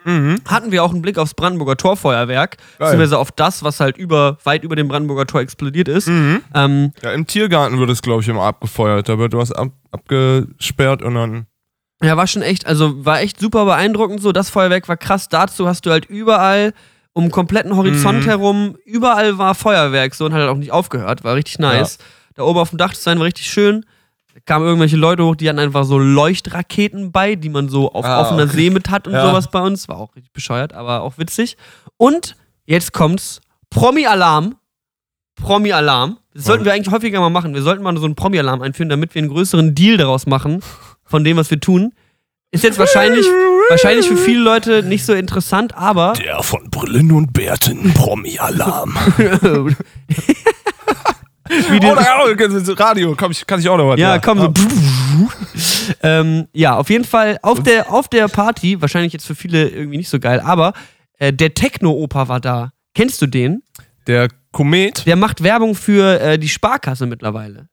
[0.47, 4.63] hatten wir auch einen Blick aufs Brandenburger Torfeuerwerk, beziehungsweise auf das, was halt über, weit
[4.63, 6.07] über dem Brandenburger Tor explodiert ist.
[6.07, 9.09] Ähm, Ja, im Tiergarten wird es, glaube ich, immer abgefeuert.
[9.09, 11.45] Da wird was ab, abgesperrt und dann.
[12.01, 14.31] Ja, war schon echt, also war echt super beeindruckend so.
[14.31, 15.27] Das Feuerwerk war krass.
[15.27, 16.73] Dazu hast du halt überall
[17.13, 21.23] um den kompletten Horizont herum, überall war Feuerwerk so und hat halt auch nicht aufgehört.
[21.23, 21.97] War richtig nice.
[22.35, 23.85] Da oben auf dem Dachdesign war richtig schön.
[24.33, 28.05] Da kamen irgendwelche Leute hoch, die hatten einfach so Leuchtraketen bei, die man so auf
[28.05, 28.55] Ah, offener okay.
[28.55, 29.27] See mit hat und Ja.
[29.27, 29.87] sowas bei uns.
[29.89, 31.57] War auch richtig bescheuert, aber auch witzig.
[31.97, 34.55] Und jetzt kommt's: Promi-Alarm.
[35.35, 36.17] Promi-Alarm.
[36.33, 37.53] Das sollten wir eigentlich häufiger mal machen.
[37.53, 40.61] Wir sollten mal so einen Promi-Alarm einführen, damit wir einen größeren Deal daraus machen,
[41.03, 41.93] von dem, was wir tun.
[42.51, 43.27] Ist jetzt wahrscheinlich,
[43.69, 48.97] wahrscheinlich für viele Leute nicht so interessant, aber Der von Brillen und Bärten, Promi-Alarm.
[51.47, 53.99] wie oh, oh, Radio, komm, ich, kann ich auch noch was?
[53.99, 54.51] ja, komm so.
[56.03, 59.97] ähm, ja, auf jeden Fall auf der, auf der Party, wahrscheinlich jetzt für viele irgendwie
[59.97, 60.73] nicht so geil, aber
[61.19, 62.71] äh, der Techno-Oper war da.
[62.95, 63.61] Kennst du den?
[64.07, 67.69] Der Komet, Der macht Werbung für äh, die Sparkasse mittlerweile.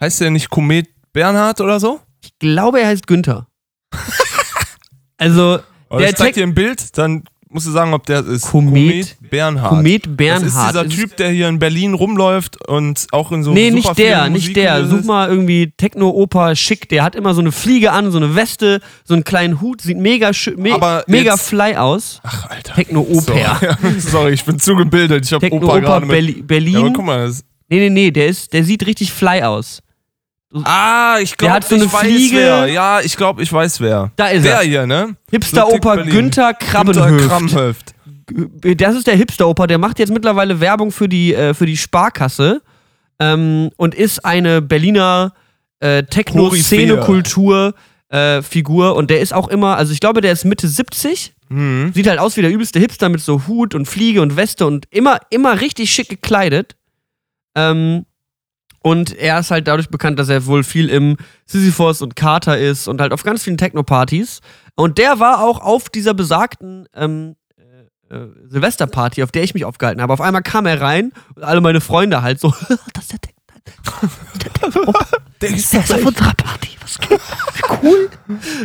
[0.00, 2.00] heißt der nicht Komet Bernhard oder so?
[2.22, 3.48] Ich glaube, er heißt Günther.
[5.18, 5.58] also,
[5.90, 8.46] Oder der ich zeig Tech- dir ein Bild, dann musst du sagen, ob der ist.
[8.46, 9.68] Komet- Bernhard.
[9.68, 10.42] Komet Bernhard.
[10.46, 13.70] Das ist dieser Es Typ, der hier in Berlin rumläuft und auch in so Nee,
[13.70, 14.86] super nicht der, nicht der.
[14.86, 15.06] Such ist.
[15.06, 16.88] mal irgendwie Techno-Oper schick.
[16.88, 19.98] Der hat immer so eine Fliege an, so eine Weste, so einen kleinen Hut, sieht
[19.98, 22.20] mega, me Aber mega jetzt- fly aus.
[22.24, 22.74] Ach, Alter.
[22.74, 23.56] Techno-Oper.
[23.60, 23.98] Sorry.
[24.00, 25.24] Sorry, ich bin zu gebildet.
[25.24, 26.10] Ich habe Opa Techno-Oper gerade mit.
[26.16, 26.46] Berli Ja, aber
[26.88, 26.92] Berlin.
[26.94, 27.26] guck mal.
[27.26, 29.80] Das nee, nee, nee, der, ist, der sieht richtig fly aus.
[30.62, 32.36] Ah, ich glaube, hat so ich eine weiß Fliege.
[32.36, 32.66] wer.
[32.68, 34.12] Ja, ich glaube, ich weiß wer.
[34.16, 34.62] Da ist der er.
[34.62, 35.16] hier, ne?
[35.30, 36.12] Hipster-Oper Berlin.
[36.12, 37.28] Günther Krabbenhöft.
[37.28, 37.94] Kramhöft.
[38.76, 42.62] Das ist der Hipster-Oper, der macht jetzt mittlerweile Werbung für die, äh, für die Sparkasse
[43.18, 45.34] ähm, und ist eine Berliner
[45.80, 47.74] äh, Techno-Szene-Kultur.
[48.08, 48.42] Äh,
[48.92, 51.92] und der ist auch immer, also ich glaube, der ist Mitte 70, Mhm.
[51.94, 54.86] sieht halt aus wie der übelste Hipster mit so Hut und Fliege und Weste und
[54.90, 56.76] immer, immer richtig schick gekleidet.
[57.54, 58.06] Ähm,
[58.84, 61.16] und er ist halt dadurch bekannt, dass er wohl viel im
[61.46, 64.40] Sisyphos und Carter ist und halt auf ganz vielen Techno-Partys.
[64.76, 67.34] Und der war auch auf dieser besagten ähm,
[68.10, 70.12] äh, äh, Silvesterparty, auf der ich mich aufgehalten habe.
[70.12, 72.50] Auf einmal kam er rein und alle meine Freunde halt so,
[72.92, 73.32] das ist der Techno.
[74.44, 74.50] Der.
[75.40, 76.68] Der ist Der ist auf unserer Party.
[76.82, 77.20] Was geht?
[77.82, 78.10] Cool.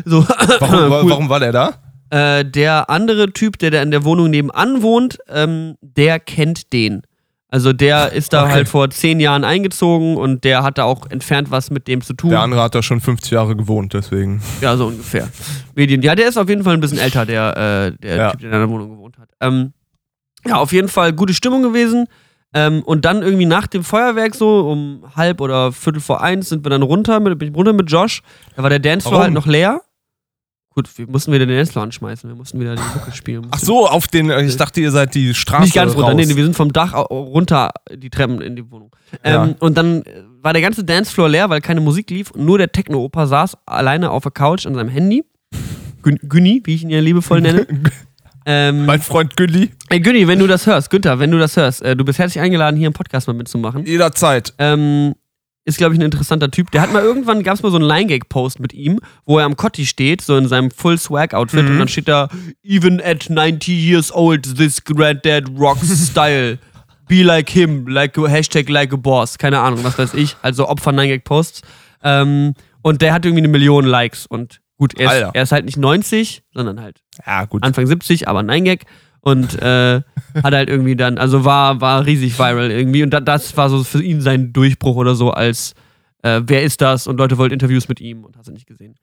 [0.03, 0.27] So,
[0.59, 1.09] Warum, wa- cool.
[1.11, 1.73] warum war der da?
[2.09, 7.03] Äh, der andere Typ, der da in der Wohnung nebenan wohnt, ähm, der kennt den.
[7.51, 8.51] Also der ist da Okay.
[8.51, 12.29] halt vor zehn Jahren eingezogen und der hatte auch entfernt was mit dem zu tun.
[12.29, 14.41] Der andere hat da schon 50 Jahre gewohnt, deswegen.
[14.61, 15.27] Ja, so ungefähr.
[15.75, 16.01] Medien.
[16.03, 18.31] Ja, der ist auf jeden Fall ein bisschen älter, der, äh, der Ja.
[18.31, 19.29] Typ, der in der Wohnung gewohnt hat.
[19.41, 19.73] Ähm,
[20.45, 22.05] ja, auf jeden Fall gute Stimmung gewesen.
[22.53, 26.65] Ähm, und dann irgendwie nach dem Feuerwerk so um halb oder viertel vor eins sind
[26.65, 28.21] wir dann runter mit, bin ich runter mit Josh.
[28.55, 29.81] Da war der Dancefloor halt noch leer.
[30.75, 32.29] Gut, wir mussten wieder den Dancefloor anschmeißen.
[32.29, 33.47] Wir mussten wieder die Mucke spielen.
[33.51, 34.29] Ach so, auf den.
[34.29, 35.63] Ich dachte, ihr seid die Straße.
[35.63, 36.15] Nicht ganz runter, raus.
[36.15, 38.95] nee, wir sind vom Dach runter die Treppen in die Wohnung.
[39.25, 39.45] Ja.
[39.45, 42.59] Ähm, und dann äh, war der ganze Dancefloor leer, weil keine Musik lief und nur
[42.59, 45.25] der Techno-Oper saß alleine auf der Couch an seinem Handy.
[46.03, 47.65] Gün Günni, wie ich ihn ja liebevoll nenne.
[48.45, 49.71] ähm, Mein Freund Gülli.
[49.89, 52.41] ey, Günni, wenn du das hörst, Günther, wenn du das hörst, äh, du bist herzlich
[52.41, 53.85] eingeladen, hier im Podcast mal mitzumachen.
[53.85, 54.53] Jederzeit.
[54.59, 55.15] Ähm,
[55.65, 56.71] ist, glaube ich, ein interessanter Typ.
[56.71, 59.55] Der hat mal irgendwann, gab es mal so einen Line-Gag-Post mit ihm, wo er am
[59.55, 61.71] Kotti steht, so in seinem Full-Swag-Outfit Mhm.
[61.71, 62.29] und dann steht da,
[62.63, 66.57] even at 90 years old, this granddad rocks style.
[67.07, 69.37] Be like him, like a, Hashtag like a boss.
[69.37, 70.35] Keine Ahnung, was weiß ich.
[70.43, 71.61] Also Opfer 9gag-Posts.
[72.03, 75.65] Ähm, und der hat irgendwie eine Million Likes und gut, er ist, er ist halt
[75.65, 77.63] nicht 90, sondern halt Ja, gut.
[77.63, 78.83] Anfang 70, aber 9gag.
[79.21, 80.01] Und äh,
[80.43, 83.03] hat halt irgendwie dann, also war, war riesig viral irgendwie.
[83.03, 85.73] Und da, das war so für ihn sein Durchbruch oder so als
[86.21, 87.07] äh, wer ist das?
[87.07, 88.95] Und Leute wollten Interviews mit ihm und hast du nicht gesehen.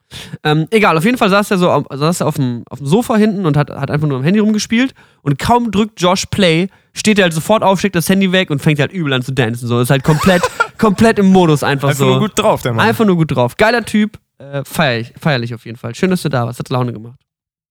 [0.43, 2.85] Ähm, egal, auf jeden Fall saß er so auf- saß er auf dem, auf dem
[2.85, 4.93] Sofa hinten und hat, hat einfach nur am Handy rumgespielt.
[5.23, 8.59] Und kaum drückt Josh Play, steht er halt sofort auf, schickt das Handy weg und
[8.61, 9.67] fängt halt übel an zu dancen.
[9.67, 10.43] So ist halt komplett,
[10.77, 12.05] komplett im Modus einfach, Einfach so.
[12.11, 12.87] nur gut drauf, der Mann.
[12.87, 13.57] Einfach nur gut drauf.
[13.57, 15.95] Geiler Typ, äh, feierlich, feierlich auf jeden Fall.
[15.95, 17.19] Schön, dass du da warst, hat Laune gemacht.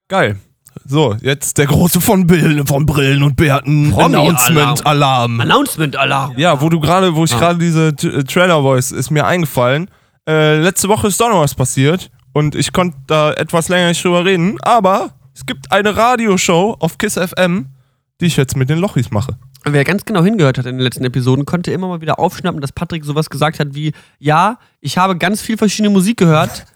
[0.09, 0.41] Geil.
[0.85, 3.91] So, jetzt der große von Brillen, von Brillen und Bärten.
[3.91, 4.27] Promi-Alarm.
[4.37, 5.41] Announcement Alarm.
[5.41, 6.35] Announcement-Alarm.
[6.39, 7.39] Ja, wo du gerade, wo ich Ah.
[7.39, 9.91] gerade diese äh, Trailer-Voice ist mir eingefallen.
[10.29, 14.05] Äh, letzte Woche ist doch noch was passiert und ich konnte da etwas länger nicht
[14.05, 17.67] drüber reden, aber es gibt eine Radioshow auf KISS FM,
[18.21, 19.37] die ich jetzt mit den Lochis mache.
[19.69, 22.71] Wer ganz genau hingehört hat in den letzten Episoden, konnte immer mal wieder aufschnappen, dass
[22.73, 26.67] Patrick sowas gesagt hat wie: Ja, ich habe ganz viel verschiedene Musik gehört.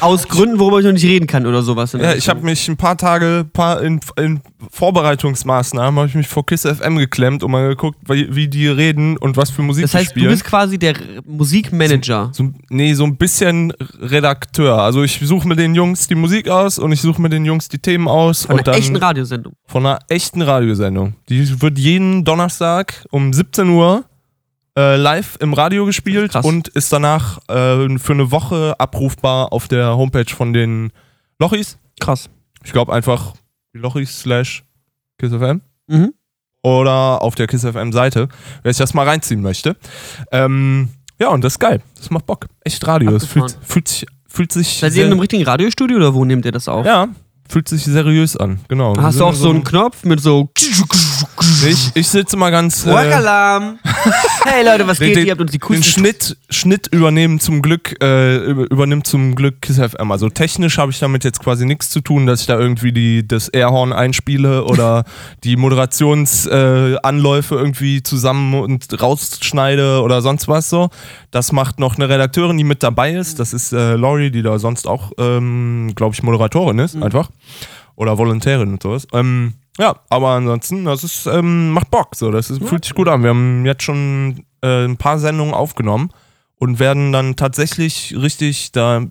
[0.00, 1.92] Aus Gründen, worüber ich noch nicht reden kann oder sowas.
[1.92, 6.44] Ja, ich habe mich ein paar Tage paar in, in Vorbereitungsmaßnahmen habe ich mich vor
[6.46, 9.94] KISS FM geklemmt und mal geguckt, wie, wie die reden und was für Musik Das
[9.94, 10.30] heißt, du spielen.
[10.30, 10.94] bist quasi der
[11.26, 12.30] Musikmanager.
[12.32, 14.78] so, nee, so ein bisschen Redakteur.
[14.82, 17.68] Also ich suche mir den Jungs die Musik aus und ich suche mir den Jungs
[17.68, 18.46] die Themen aus.
[18.46, 19.54] Von einer echten Radiosendung.
[19.66, 21.14] von einer echten Radiosendung.
[21.28, 24.04] Die wird jeden Donnerstag um 17 Uhr
[24.76, 26.44] äh, live im Radio gespielt Krass.
[26.44, 30.92] und ist danach äh, für eine Woche abrufbar auf der Homepage von den
[31.38, 31.78] Lochis.
[32.00, 32.28] Krass.
[32.64, 33.34] Ich glaube einfach
[33.72, 34.64] Lochis slash
[35.18, 36.14] KissFM Mhm.
[36.62, 38.28] oder auf der KissFM Seite,
[38.62, 39.76] wer sich das mal reinziehen möchte.
[40.32, 40.88] Ähm,
[41.20, 41.80] ja, und das ist geil.
[41.96, 42.46] Das macht Bock.
[42.64, 43.14] Echt Radio.
[43.14, 43.66] Es fühlt, Abgefahren.
[43.68, 46.66] fühlt sich, fühlt sich Seid ihr in einem richtigen Radiostudio oder wo nehmt ihr das
[46.68, 46.84] auf?
[46.86, 47.08] ja,
[47.48, 48.60] fühlt sich seriös an.
[48.68, 48.94] Genau.
[48.98, 50.50] Hast du auch so einen Knopf mit so.
[51.68, 52.84] Ich, ich sitze mal ganz.
[52.86, 53.78] Äh, Workalarm!
[54.44, 55.16] hey Leute, was den, geht?
[55.18, 59.06] den, Ihr habt uns die den coolsten Schnitt, Schnitt übernehmen zum Glück, äh, über- übernimmt
[59.06, 60.10] zum Glück Kiss FM.
[60.10, 63.26] Also technisch habe ich damit jetzt quasi nichts zu tun, dass ich da irgendwie die,
[63.26, 65.04] das Airhorn einspiele oder
[65.44, 70.90] die Moderationsanläufe äh, irgendwie zusammen und rausschneide oder sonst was so.
[71.30, 73.38] Das macht noch eine Redakteurin, die mit dabei ist.
[73.38, 77.30] Das ist äh, Laurie, die da sonst auch, ähm, glaube ich, Moderatorin ist, einfach.
[77.96, 79.06] Oder Volontärin und sowas.
[79.12, 82.14] Ähm, ja, aber ansonsten, das ist, ähm, macht Bock.
[82.14, 83.22] So, das ist, fühlt sich gut an.
[83.22, 86.10] Wir haben jetzt schon äh, ein paar Sendungen aufgenommen
[86.58, 89.04] und werden dann tatsächlich richtig, da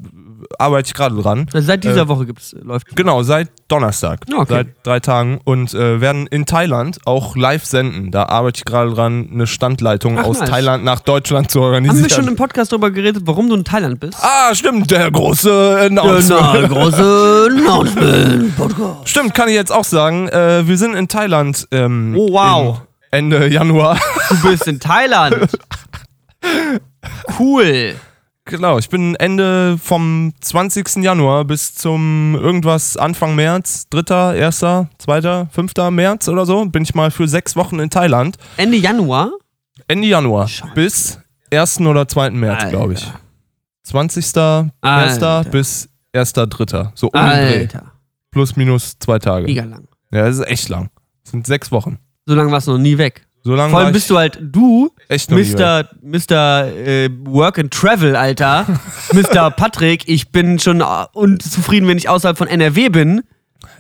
[0.58, 1.48] arbeite ich gerade dran.
[1.54, 2.96] Also seit dieser Äh, Woche gibt's, läuft.
[2.96, 4.22] Genau, seit Donnerstag.
[4.32, 4.54] Ah, okay.
[4.54, 5.40] Seit drei Tagen.
[5.44, 8.12] Und äh, werden in Thailand auch live senden.
[8.12, 10.50] Da arbeite ich gerade dran, eine Standleitung Ach, aus nice.
[10.50, 12.04] Thailand nach Deutschland zu organisieren.
[12.04, 14.18] Haben wir schon im Podcast darüber geredet, warum du in Thailand bist?
[14.22, 16.54] ah, stimmt, der große Announcement.
[16.54, 19.10] Genau, große Announcement-Podcast.
[19.10, 20.28] Stimmt, kann ich jetzt auch sagen.
[20.30, 21.68] Äh, wir sind in Thailand.
[21.72, 22.82] Ähm, Oh, wow.
[23.12, 23.98] Ende Januar.
[24.30, 25.36] Du bist in Thailand.
[27.40, 27.96] Cool.
[28.46, 31.04] Genau, ich bin Ende vom 20.
[31.04, 35.74] Januar bis zum irgendwas Anfang März, 3., 1., 2., 5.
[35.92, 38.38] März oder so, bin ich mal für sechs Wochen in Thailand.
[38.58, 39.32] Ende Januar?
[39.88, 40.74] Ende Januar Scheiße.
[40.74, 41.20] bis
[41.52, 41.82] 1.
[41.82, 42.32] oder 2.
[42.32, 43.12] März, glaube ich.
[43.84, 44.26] 20.
[44.26, 44.72] 1.
[44.82, 45.44] Alter.
[45.50, 46.92] bis 1.3.
[46.96, 47.20] So um.
[47.20, 47.92] Alter.
[48.32, 49.46] Plus minus zwei Tage.
[49.46, 49.88] Mega lang.
[50.12, 50.90] Ja, das ist echt lang.
[51.24, 52.00] Das sind sechs Wochen.
[52.26, 53.28] So lange warst du noch nie weg.
[53.46, 55.30] So lange Vor allem bist du halt, du, echt.
[55.30, 55.90] Mr.
[56.02, 56.68] Mr.
[56.68, 58.66] Äh, Work and Travel, Alter.
[59.14, 59.52] Mr.
[59.52, 63.24] Patrick, ich bin schon äh, unzufrieden, wenn ich außerhalb von NRW bin.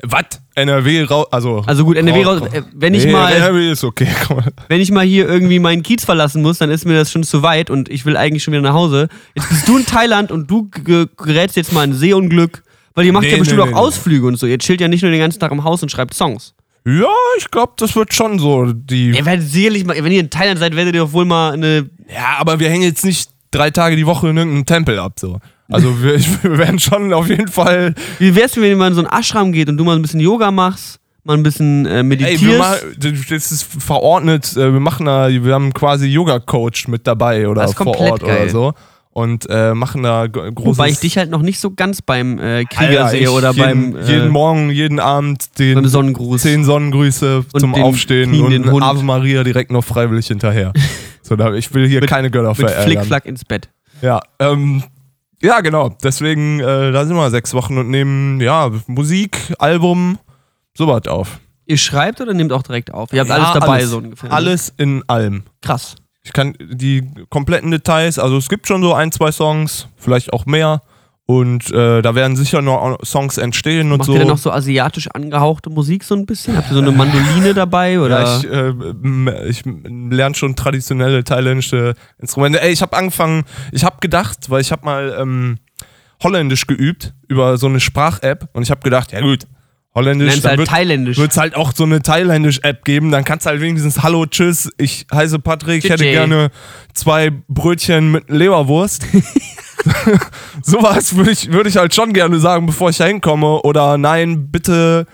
[0.01, 0.25] Was?
[0.55, 1.63] NRW raus, also.
[1.65, 2.41] Also gut, NRW raus.
[2.51, 4.07] äh, wenn ich nee, mal, NRW ist okay.
[4.27, 7.23] Komm wenn ich mal hier irgendwie meinen Kiez verlassen muss, dann ist mir das schon
[7.23, 9.07] zu weit und ich will eigentlich schon wieder nach Hause.
[9.33, 10.69] Jetzt bist du in Thailand und du
[11.17, 12.63] gerätst jetzt mal in Seeunglück,
[12.95, 13.77] weil ihr macht Nee, ja bestimmt nee, auch.
[13.77, 14.45] Ausflüge und so.
[14.45, 16.53] Ihr chillt ja nicht nur den ganzen Tag im Haus und schreibt Songs.
[16.85, 18.73] Ja, ich glaube, das wird schon so.
[18.73, 21.51] Die, Ihr werdet sicherlich mal, wenn ihr in Thailand seid, werdet ihr doch wohl mal
[21.53, 21.89] eine.
[22.13, 25.13] ja, aber wir hängen jetzt nicht drei Tage die Woche in irgendeinem Tempel ab.
[25.19, 25.39] So.
[25.69, 27.95] Also wir, wir werden schon auf jeden Fall.
[28.19, 30.51] Wie wär's, wenn mal in so einen Ashram geht und du mal ein bisschen Yoga
[30.51, 32.43] machst, mal ein bisschen äh, Ey, meditierst?
[32.43, 34.51] wir ma- das ist verordnet.
[34.57, 38.41] äh, Wir machen da, wir haben quasi Yoga-Coach mit dabei oder vor Ort geil.
[38.41, 38.73] oder so.
[39.15, 40.55] Und äh, machen da großes.
[40.65, 43.91] Wobei ich dich halt noch nicht so ganz beim äh, Alter, Krieger sehe oder jeden,
[43.93, 46.41] beim, äh, jeden Morgen, jeden Abend den beim Sonnengruß.
[46.41, 48.83] zehn Sonnengrüße zum Aufstehen und Hund.
[48.83, 50.73] Ave Maria direkt noch freiwillig hinterher.
[51.21, 52.83] so, da, ich will hier Mit- keine Götter Mit verärgern.
[52.85, 53.69] Flickflack ins Bett.
[54.01, 54.81] Ja, ähm,
[55.43, 55.95] ja, genau.
[56.03, 60.17] Deswegen, äh, da sind wir sechs Wochen und nehmen, ja, Musik, Album,
[60.75, 61.39] sowas auf.
[61.67, 63.13] Ihr schreibt oder nehmt auch direkt auf?
[63.13, 63.89] Ihr habt Ja, alles dabei, alles.
[63.91, 64.29] so ungefähr.
[64.29, 64.35] ne?
[64.35, 65.43] Alles in allem.
[65.61, 65.95] Krass.
[66.25, 70.45] Ich kann die kompletten Details, also es gibt schon so ein, zwei Songs, vielleicht auch
[70.45, 70.81] mehr.
[71.25, 74.13] Und äh, da werden sicher noch Songs entstehen und Macht so.
[74.13, 76.57] ihr denn noch so asiatisch angehauchte Musik so ein bisschen?
[76.57, 77.99] Habt ihr so eine Mandoline dabei?
[77.99, 78.23] Oder?
[78.23, 82.61] Ja, ich, äh, ich lerne schon traditionelle thailändische Instrumente.
[82.61, 85.59] Ey, ich habe angefangen, ich habe gedacht, weil ich habe mal ähm,
[86.21, 89.47] Holländisch geübt über so eine Sprach-App und ich habe gedacht, ja gut,
[89.95, 91.17] Holländisch, dann halt wird thailändisch.
[91.19, 95.05] es halt auch so eine Thailändisch-App geben, dann kannst du halt wenigstens Hallo, Tschüss, ich
[95.13, 96.49] heiße Patrick, ich hätte gerne
[96.93, 99.05] zwei Brötchen mit Leberwurst.
[100.61, 103.61] Sowas würde ich, würd ich halt schon gerne sagen, bevor ich da hinkomme.
[103.61, 105.05] Oder nein, bitte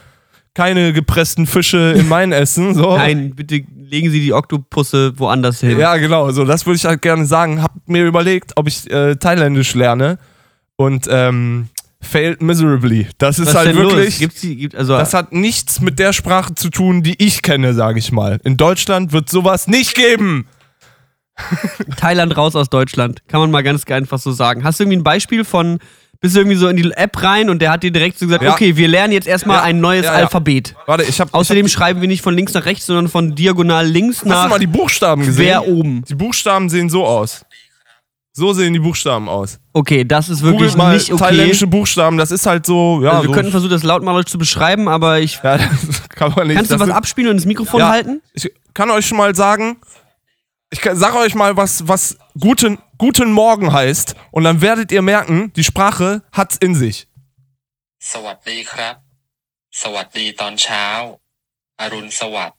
[0.53, 2.73] keine gepressten Fische in mein Essen.
[2.75, 2.97] So.
[2.97, 5.79] Nein, bitte legen Sie die Oktopusse woanders hin.
[5.79, 7.61] Ja, genau, so das würde ich halt gerne sagen.
[7.61, 10.17] Hab mir überlegt, ob ich äh, Thailändisch lerne
[10.75, 11.69] und ähm,
[12.01, 13.07] failed miserably.
[13.17, 14.17] Das ist Was halt wirklich.
[14.39, 17.99] die, gibt, also, Das hat nichts mit der Sprache zu tun, die ich kenne, sage
[17.99, 18.39] ich mal.
[18.43, 20.47] In Deutschland wird sowas nicht geben.
[21.97, 23.21] Thailand raus aus Deutschland.
[23.27, 24.63] Kann man mal ganz einfach so sagen.
[24.63, 25.79] Hast du irgendwie ein Beispiel von,
[26.19, 28.43] bist du irgendwie so in die App rein und der hat dir direkt so gesagt,
[28.43, 28.51] Ja.
[28.51, 30.11] okay, wir lernen jetzt erstmal Ja, ein neues ja.
[30.13, 30.75] Alphabet.
[30.85, 34.17] Warte, ich habe Außerdem schreiben wir nicht von links nach rechts, sondern von diagonal links
[34.17, 35.45] Hast du nach mal die Buchstaben gesehen?
[35.45, 36.03] quer oben.
[36.09, 37.45] Die Buchstaben sehen so aus.
[38.36, 39.60] So sehen die Buchstaben aus.
[39.72, 41.22] Okay, das ist wirklich Googelt mal nicht okay.
[41.22, 44.38] thailändische Buchstaben, das ist halt so, ja, also wir so, könnten versuchen, das lautmalerisch zu
[44.38, 45.34] beschreiben, aber ich.
[45.42, 46.56] ja, das kann man nicht.
[46.56, 47.90] Kannst du das was sind- abspielen und ins Mikrofon Ja.
[47.90, 48.22] halten?
[48.32, 49.76] Ich kann euch schon mal sagen,
[50.70, 54.16] ich kann- sag euch mal, was, was guten, guten Morgen heißt.
[54.32, 57.06] Und dann werdet ihr merken, die Sprache hat's in sich.
[58.12, 58.94] สวัสดีครับ
[59.82, 60.86] สวัสดีตอนเช้า
[61.80, 62.56] อรุณสวัสดิ์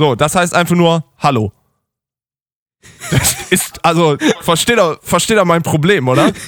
[0.00, 0.92] So, das heißt einfach nur
[1.24, 1.44] Hallo.
[3.11, 6.31] Das ist, also, versteht er, versteht er mein Problem, oder?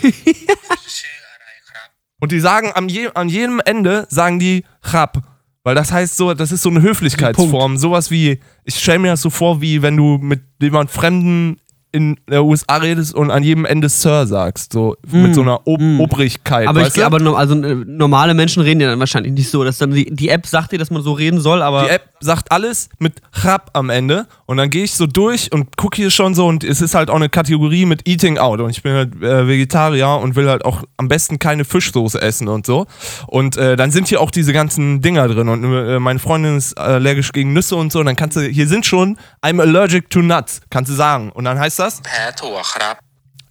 [2.19, 5.23] Und die sagen am je, an jedem Ende, sagen die Chab.
[5.63, 7.77] Weil das heißt so, das ist so eine Höflichkeitsform.
[7.77, 11.59] Sowas wie, ich stelle mir das so vor, wie wenn du mit jemand Fremden
[11.91, 14.73] in der USA redest und an jedem Ende Sir sagst.
[14.73, 16.67] So mit so einer Ob Obrigkeit.
[16.67, 19.63] Aber, ich, aber no- also, äh, normale Menschen reden ja dann wahrscheinlich nicht so.
[19.63, 21.83] Dass dann die, die App sagt dir, dass man so reden soll, aber.
[21.83, 25.77] Die App sagt alles mit Rap am Ende und dann gehe ich so durch und
[25.77, 28.69] gucke hier schon so und es ist halt auch eine Kategorie mit Eating Out und
[28.71, 32.65] ich bin halt äh, Vegetarier und will halt auch am besten keine Fischsoße essen und
[32.65, 32.87] so
[33.27, 36.77] und äh, dann sind hier auch diese ganzen Dinger drin und äh, meine Freundin ist
[36.77, 40.21] allergisch gegen Nüsse und so und dann kannst du, hier sind schon I'm allergic to
[40.21, 42.01] nuts, kannst du sagen und dann heißt das?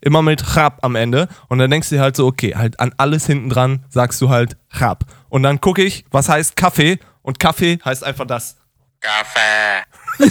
[0.01, 1.29] Immer mit Chab am Ende.
[1.49, 4.29] Und dann denkst du dir halt so, okay, halt an alles hinten dran sagst du
[4.29, 5.05] halt Chab.
[5.29, 6.99] Und dann gucke ich, was heißt Kaffee?
[7.23, 8.57] Und Kaffee heißt einfach das.
[9.01, 9.83] Kaffee.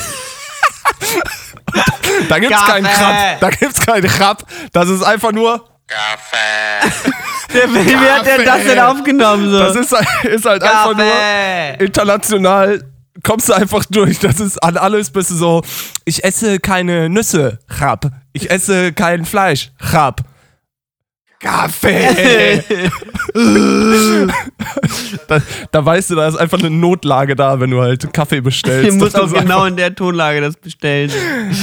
[2.30, 2.72] da gibt's Kaffee.
[2.72, 3.40] keinen Krab.
[3.40, 4.44] Da gibt's keinen Krab.
[4.72, 7.12] Das ist einfach nur Kaffee.
[7.54, 7.64] Der,
[8.16, 9.50] hat denn das denn aufgenommen?
[9.50, 9.60] So?
[9.60, 10.90] Das ist, halt, ist halt Kaffee.
[10.90, 12.84] einfach nur international
[13.24, 14.20] Kommst du einfach durch.
[14.20, 15.62] Das ist an alles bist du so.
[16.06, 17.60] Ich esse keine Nüsse.
[17.68, 18.12] Krab.
[18.34, 19.72] Ich esse kein Fleisch.
[19.80, 20.22] Krab.
[21.40, 22.64] Kaffee.
[25.28, 25.40] da,
[25.72, 28.90] da weißt du, da ist einfach eine Notlage da, wenn du halt Kaffee bestellst.
[28.90, 31.12] Ich muss Das auch genau in der Tonlage das bestellen.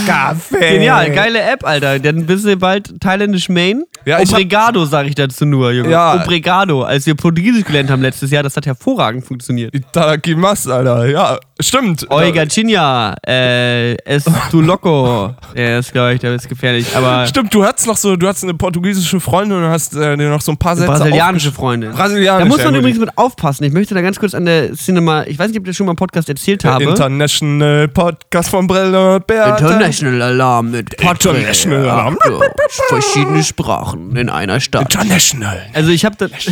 [0.06, 0.74] Kaffee.
[0.74, 1.98] Genial, geile App, Alter.
[1.98, 3.82] Dann bist du bald thailändisch Main.
[4.04, 5.90] Ja, hab- Obrigado, sage ich dazu nur, Junge.
[5.90, 6.22] Ja.
[6.22, 6.82] Obrigado.
[6.82, 9.74] Als wir Portugiesisch gelernt haben letztes Jahr, das hat hervorragend funktioniert.
[9.74, 11.06] Itadakimasu, Alter.
[11.06, 12.08] Ja, stimmt.
[12.10, 15.34] Oiga Chinha, äh, es tu loco.
[15.56, 16.86] Ja, das glaube ich, das ist gefährlich.
[16.96, 20.40] Aber Stimmt, du hattest noch so, du hattest eine portugiesische Freundin und hast äh, noch
[20.40, 21.92] so ein paar Sätze brasilianische Freundin.
[21.92, 22.48] Brasilianische.
[22.48, 23.64] Da muss man ja, übrigens mit aufpassen.
[23.64, 25.86] Ich möchte da ganz kurz an der Cinema, ich weiß nicht, ob ich das schon
[25.86, 26.84] mal im Podcast erzählt habe.
[26.84, 29.56] International Podcast von Brille und Bär.
[29.58, 31.34] International Alarm mit Patrick.
[31.34, 32.18] International Alarm.
[32.24, 32.40] Ja,
[32.88, 34.94] verschiedene Sprachen in einer Stadt.
[34.94, 35.60] International.
[35.72, 36.30] Also ich habe das.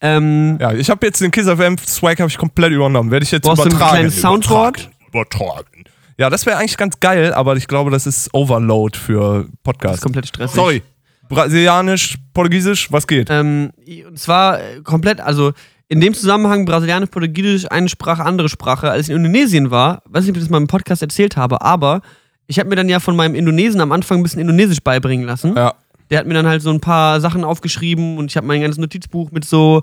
[0.00, 3.10] ähm, Ja, ich habe jetzt den Kiss FM Swag habe ich komplett übernommen.
[3.10, 3.94] Werde ich jetzt Brauchst du ein übertragen.
[3.96, 4.90] kleines Soundboard?
[5.08, 5.08] Übertragen.
[5.08, 5.84] übertragen.
[6.18, 9.96] Ja, das wäre eigentlich ganz geil, aber ich glaube, das ist Overload für das Podcasts.
[9.98, 10.54] ist komplett stressig.
[10.54, 10.82] Sorry.
[11.30, 13.28] Brasilianisch, Portugiesisch, was geht?
[13.30, 13.70] Ähm,
[14.06, 15.52] und zwar äh, komplett, also
[15.88, 18.90] in dem Zusammenhang Brasilianisch, Portugiesisch, eine Sprache, andere Sprache.
[18.90, 21.62] Als ich in Indonesien war, weiß nicht, ob ich das mal im Podcast erzählt habe,
[21.62, 22.02] aber
[22.46, 25.54] ich habe mir dann ja von meinem Indonesen am Anfang ein bisschen Indonesisch beibringen lassen.
[25.56, 25.74] Ja.
[26.10, 28.78] Der hat mir dann halt so ein paar Sachen aufgeschrieben und ich habe mein ganzes
[28.78, 29.82] Notizbuch mit so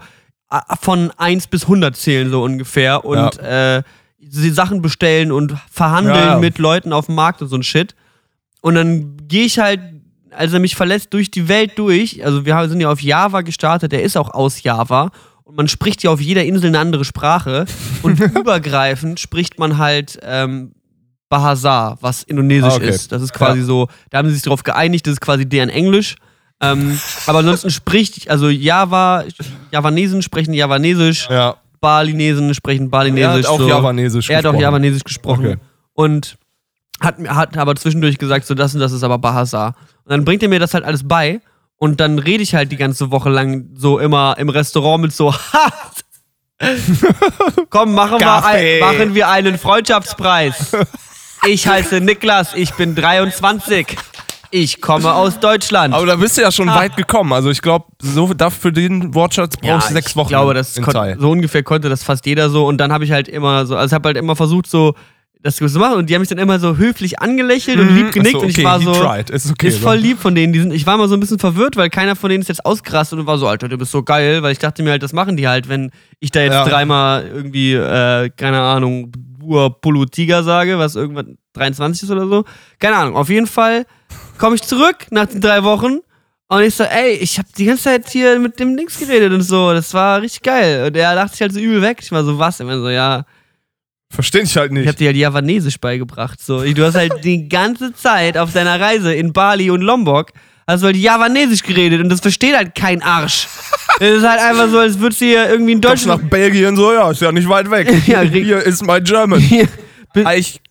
[0.52, 3.84] äh, von 1 bis 100 zählen so ungefähr und äh,
[4.20, 6.40] die Sachen bestellen und verhandeln Ja, ja.
[6.40, 7.96] mit Leuten auf dem Markt und so ein Shit.
[8.62, 9.80] Und dann gehe ich halt,
[10.32, 12.24] als er mich verlässt, durch die Welt durch.
[12.26, 15.12] Also wir sind ja auf Java gestartet, der ist auch aus Java.
[15.44, 17.66] Und man spricht ja auf jeder Insel eine andere Sprache.
[18.04, 20.74] Und übergreifend spricht man halt ähm,
[21.30, 22.90] Bahasa, was indonesisch Ah, okay.
[22.90, 23.12] ist.
[23.12, 26.16] Das ist quasi so, da haben sie sich darauf geeinigt, das ist quasi deren Englisch.
[26.62, 29.24] Ähm, aber ansonsten spricht, also Java,
[29.72, 31.58] Javanesen sprechen Javanesisch, Ja.
[31.80, 33.46] Balinesen sprechen Er Balinesisch.
[33.46, 33.68] hat auch so.
[33.68, 34.62] Javanesisch Er hat auch gesprochen.
[34.64, 35.46] Javanesisch gesprochen.
[35.46, 35.58] Okay.
[35.94, 36.38] Und
[37.00, 39.68] hat, hat aber zwischendurch gesagt, so das und das ist aber Bahasa.
[40.04, 41.42] Und dann bringt er mir das halt alles bei
[41.78, 45.34] und dann rede ich halt die ganze Woche lang so immer im Restaurant mit so,
[45.54, 45.72] ha!
[47.70, 50.76] Komm, machen wir, ein, machen wir einen Freundschaftspreis.
[51.46, 53.96] Ich heiße Niklas, ich bin 23.
[54.50, 55.94] Ich komme aus Deutschland.
[55.94, 57.34] Aber da bist du ja schon weit gekommen.
[57.34, 60.30] Also ich glaube, so dafür den Wortschatz brauchst du sechs ich Wochen.
[60.30, 60.74] glaube, das
[61.20, 62.66] so ungefähr konnte das fast jeder so.
[62.66, 64.96] Und dann habe ich halt immer so, also habe halt immer versucht, so
[65.44, 65.98] das zu machen.
[65.98, 68.34] Und die haben mich dann immer so höflich angelächelt und lieb genickt.
[68.34, 68.94] So, Und ich okay, war he so.
[68.94, 69.30] tried.
[69.30, 70.04] Ist okay, ist voll so.
[70.04, 70.54] lieb von denen.
[70.54, 72.66] Die sind, ich war mal so ein bisschen verwirrt, weil keiner von denen ist jetzt
[72.66, 74.42] ausgerastet und war so, Alter, du bist so geil.
[74.44, 76.66] Weil ich dachte mir halt, das machen die halt, wenn ich da jetzt Ja.
[76.66, 79.12] dreimal irgendwie, äh, keine Ahnung,
[79.82, 82.44] Pulu Tiger sage, was irgendwann 23 ist oder so.
[82.80, 83.16] Keine Ahnung.
[83.16, 83.86] Auf jeden Fall
[84.38, 86.00] komme ich zurück nach den drei Wochen
[86.50, 89.42] und ich so, ey, ich habe die ganze Zeit hier mit dem Links geredet und
[89.42, 89.74] so.
[89.74, 90.86] Das war richtig geil.
[90.88, 92.00] Und der lacht sich halt so übel weg.
[92.02, 92.60] Ich war so, was?
[92.60, 93.26] Immer so, ja,
[94.10, 94.88] Verstehe ich halt ich nicht.
[94.88, 96.42] habe dir halt Javanesisch beigebracht.
[96.42, 96.64] So.
[96.64, 100.32] Du hast halt die ganze Zeit auf deiner Reise in Bali und Lombok
[100.66, 103.48] hast du halt Javanesisch geredet und das versteht halt kein Arsch.
[104.00, 106.30] Es ist halt einfach so, als würdest du hier irgendwie in Kommst nach Deutschland.
[106.32, 107.90] Belgien so, ja, ist ja nicht weit weg.
[108.08, 109.40] Ja, Hier ist mein German.
[109.40, 109.68] Hier,
[110.14, 110.62] bin- Ich,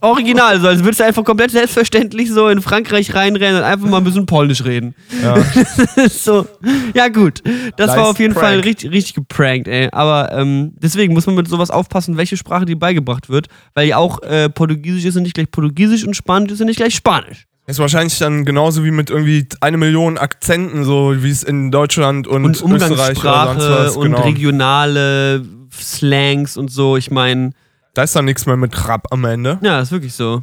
[0.00, 3.98] original, so als würdest du einfach komplett selbstverständlich so in Frankreich reinrennen und einfach mal
[3.98, 4.94] ein bisschen Polnisch reden.
[5.22, 5.36] ja.
[6.10, 6.46] So,
[6.94, 7.42] ja gut,
[7.76, 8.64] das Nice war auf jeden Fall prank.
[8.64, 9.88] richtig, richtig geprankt, ey.
[9.92, 13.96] Aber ähm, deswegen muss man mit sowas aufpassen, welche Sprache die beigebracht wird, weil ja
[13.98, 17.46] auch äh, Portugiesisch ist ja nicht gleich Portugiesisch und Spanisch ist ja nicht gleich Spanisch.
[17.66, 22.26] Ist wahrscheinlich dann genauso wie mit irgendwie eine Million Akzenten, so wie es in Deutschland
[22.26, 23.96] und, Und Österreich oder Umgangssprache sonst was.
[23.96, 24.22] und Genau.
[24.22, 26.96] regionale Slangs und so.
[26.98, 27.52] Ich meine,
[27.94, 29.58] Da ist dann nichts mehr mit Rap am Ende.
[29.62, 30.42] ja, ist wirklich so.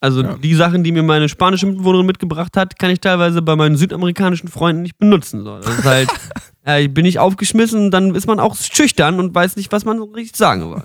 [0.00, 0.34] Also Ja.
[0.36, 4.48] die Sachen, die mir meine spanische Mitbewohnerin mitgebracht hat, kann ich teilweise bei meinen südamerikanischen
[4.48, 5.42] Freunden nicht benutzen.
[5.42, 5.58] So.
[5.58, 6.08] Das ist halt,
[6.64, 10.36] äh, bin ich aufgeschmissen, dann ist man auch schüchtern und weiß nicht, was man richtig
[10.36, 10.82] sagen soll.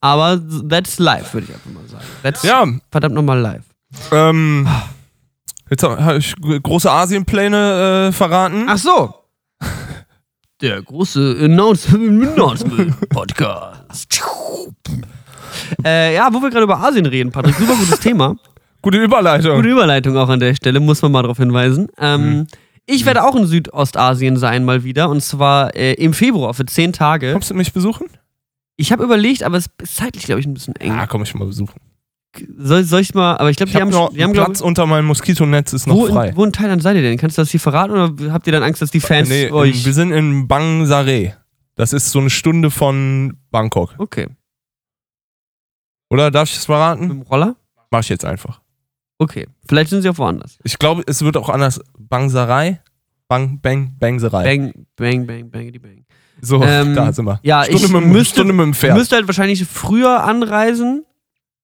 [0.00, 2.04] Aber that's life, würde ich einfach mal sagen.
[2.22, 3.64] That's Ja, verdammt nochmal live.
[4.12, 4.68] ähm,
[5.68, 8.66] jetzt habe ich große Asienpläne äh, verraten.
[8.68, 9.14] Ach so.
[10.60, 12.36] Der große Announcement
[13.10, 14.20] Podcast.
[15.84, 18.36] äh, ja, wo wir gerade über Asien reden, Patrick, super gutes Thema.
[18.82, 19.56] Gute Überleitung.
[19.56, 21.88] Gute Überleitung auch an der Stelle, muss man mal darauf hinweisen.
[21.98, 22.46] Ähm,
[22.86, 26.92] Ich werde auch in Südostasien sein mal wieder und zwar äh, im Februar für zehn
[26.92, 27.32] Tage.
[27.32, 28.06] Kommst du mich besuchen?
[28.76, 30.92] Ich habe überlegt, aber es ist zeitlich, glaube ich, ein bisschen eng.
[30.92, 31.74] Ja, komm ich mal besuchen.
[32.56, 34.86] Soll, soll ich mal, aber ich glaube, Ich die habe haben, die haben Platz unter
[34.86, 36.28] meinem Moskitonetz ist noch wo, frei.
[36.28, 37.18] in, wo in Thailand seid ihr denn?
[37.18, 39.84] Kannst du das hier verraten oder habt ihr dann Angst, dass die Fans nee, euch...
[39.84, 41.34] wir sind in Bang Sare.
[41.74, 43.94] Das ist so eine Stunde von Bangkok.
[43.98, 44.28] Okay.
[46.10, 47.08] Oder darf ich es Mit verraten?
[47.08, 47.56] dem Roller?
[47.90, 48.60] Mach ich jetzt einfach.
[49.18, 49.46] Okay.
[49.68, 50.58] Vielleicht sind sie auch woanders.
[50.64, 51.80] Ich glaube, es wird auch anders.
[51.98, 52.80] Bang Sarai?
[53.26, 54.44] Bang, Bang, Bang Sarai.
[54.44, 56.04] Bang, bang, bang, bangity bang.
[56.40, 57.40] So, Ähm, da sind wir.
[57.42, 58.96] Ja, Stunde, ich mit, müsste, Stunde mit dem ich Pferd.
[58.96, 61.04] müsste halt wahrscheinlich früher anreisen.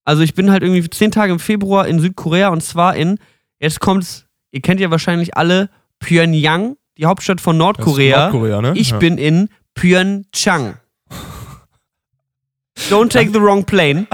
[0.04, 3.18] Also ich bin halt irgendwie zehn Tage im Februar in Südkorea und zwar in,
[3.58, 8.30] jetzt kommt's, ihr kennt ja wahrscheinlich alle Pyongyang, die Hauptstadt von Nordkorea.
[8.30, 8.72] Nordkorea, ne?
[8.76, 8.98] Ich ja.
[8.98, 10.74] bin in Pyeongchang.
[12.90, 14.06] Don't take the wrong plane.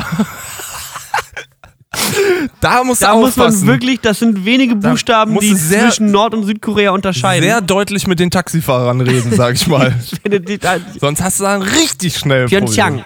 [2.61, 6.93] Da musst Da muss man wirklich, das sind wenige Buchstaben, die zwischen Nord- und Südkorea
[6.93, 7.45] unterscheiden.
[7.45, 9.91] sehr deutlich mit den Taxifahrern reden, sag ich mal.
[10.23, 10.83] Pyeongchang.
[11.01, 13.05] Sonst hast du dann richtig schnell Ja, Probleme.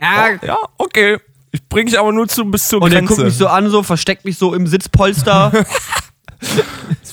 [0.00, 1.18] Ja, okay.
[1.50, 3.14] Ich bring dich aber nur zu, bis zur und er Grenze.
[3.14, 5.50] guckt mich so an, so versteckt mich so im Sitzpolster.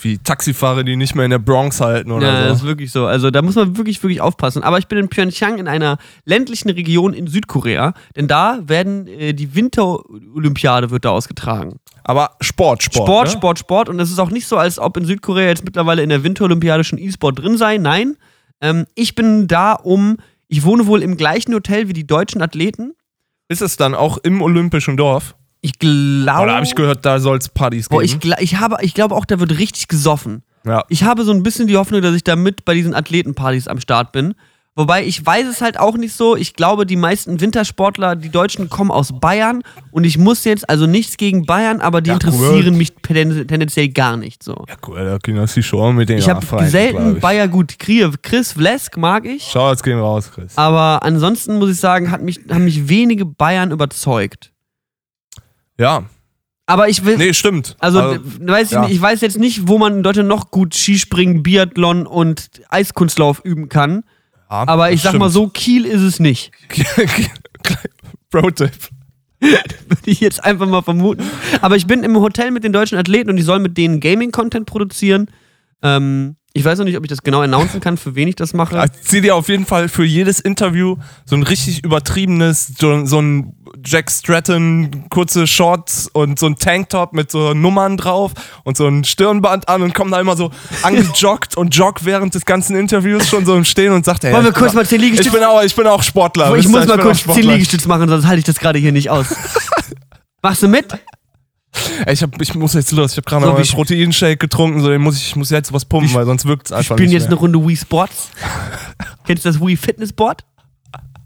[0.05, 2.67] Ist wie Taxifahrer, die nicht mehr in der Bronx halten oder ja, das ist so.
[2.67, 3.05] wirklich so.
[3.05, 4.63] Also da muss man wirklich, wirklich aufpassen.
[4.63, 9.33] Aber ich bin in Pyeongchang in einer ländlichen Region in Südkorea, denn da werden äh,
[9.33, 11.79] die Winterolympiade wird da ausgetragen.
[12.03, 13.07] Aber Sport, Sport.
[13.07, 13.31] Sport, ne?
[13.31, 13.89] Sport, Sport.
[13.89, 16.83] Und es ist auch nicht so, als ob in Südkorea jetzt mittlerweile in der Winterolympiade
[16.83, 17.77] schon E-Sport drin sei.
[17.77, 18.15] Nein,
[18.61, 20.17] ähm, ich bin da um.
[20.47, 22.93] Ich wohne wohl im gleichen Hotel wie die deutschen Athleten.
[23.49, 25.35] Ist es dann auch im Olympischen Dorf?
[25.65, 26.43] Ich glaube.
[26.43, 27.97] Oder habe ich gehört, da soll es Partys geben?
[27.97, 30.43] Boah, ich, ich, habe, ich glaube auch, da wird richtig gesoffen.
[30.63, 30.83] ja.
[30.89, 33.79] Ich habe so ein bisschen die Hoffnung, dass ich da mit bei diesen Athletenpartys am
[33.79, 34.35] Start bin.
[34.77, 36.35] Wobei ich weiß es halt auch nicht so.
[36.35, 39.63] Ich glaube, die meisten Wintersportler, die Deutschen, kommen aus Bayern.
[39.91, 42.77] Und ich muss jetzt, also nichts gegen Bayern, aber die Ja, interessieren cool.
[42.77, 44.65] mich ten- tendenziell gar nicht so.
[44.67, 47.21] ja, cool, da können das die schon mit denen Ich habe selten ich.
[47.21, 47.75] Bayer gut.
[47.79, 49.47] Chris Vlesk mag ich.
[49.49, 50.57] Schau, jetzt gehen raus, Chris.
[50.57, 54.51] Aber ansonsten muss ich sagen, hat mich, haben mich wenige Bayern überzeugt.
[55.77, 56.03] Ja,
[56.67, 57.17] Aber ich will.
[57.17, 57.75] nee, stimmt.
[57.79, 58.81] Also, d- weiß ich, ja.
[58.83, 63.41] nicht, ich weiß jetzt nicht, wo man in Deutschland noch gut Skispringen, Biathlon und Eiskunstlauf
[63.43, 64.03] üben kann.
[64.49, 65.33] ja, Aber ich sag mal stimmt.
[65.33, 66.51] so, Kiel ist es nicht.
[68.31, 68.71] Pro-Tipp.
[69.39, 71.23] Würde ich jetzt einfach mal vermuten.
[71.61, 74.65] Aber ich bin im Hotel mit den deutschen Athleten und ich soll mit denen Gaming-Content
[74.65, 75.29] produzieren.
[75.81, 78.53] Ähm, Ich weiß noch nicht, ob ich das genau announcen kann, für wen ich das
[78.53, 78.79] mache.
[78.79, 80.95] Also zieh dir auf jeden Fall für jedes Interview
[81.25, 83.53] so ein richtig übertriebenes, so, so ein
[83.83, 88.31] Jack Stratton, kurze Shorts und so ein Tanktop mit so Nummern drauf
[88.63, 90.49] und so ein Stirnband an und komm da immer so
[90.81, 94.45] angejoggt und joggt während des ganzen Interviews schon so im Stehen und sagt, ey, Wollen
[94.45, 96.55] wir kurz mal 10 ich Liegestütze bin auch, ich bin auch Sportler.
[96.55, 97.51] ich wisst ihr, muss mal kurz auch 10 Sportler.
[97.51, 99.25] Liegestütze machen, sonst halte ich das gerade hier nicht aus.
[100.41, 100.85] Machst du mit?
[102.07, 103.11] Ich, hab, ich muss jetzt los.
[103.11, 105.73] Ich habe gerade So, wie einen Proteinshake getrunken, so den muss ich, ich muss jetzt
[105.73, 107.31] was pumpen, weil sonst wirkt es Wir einfach spielen nicht jetzt mehr.
[107.31, 108.29] eine Runde Wii Sports.
[109.25, 110.43] Kennst du das Wii Fitnessboard?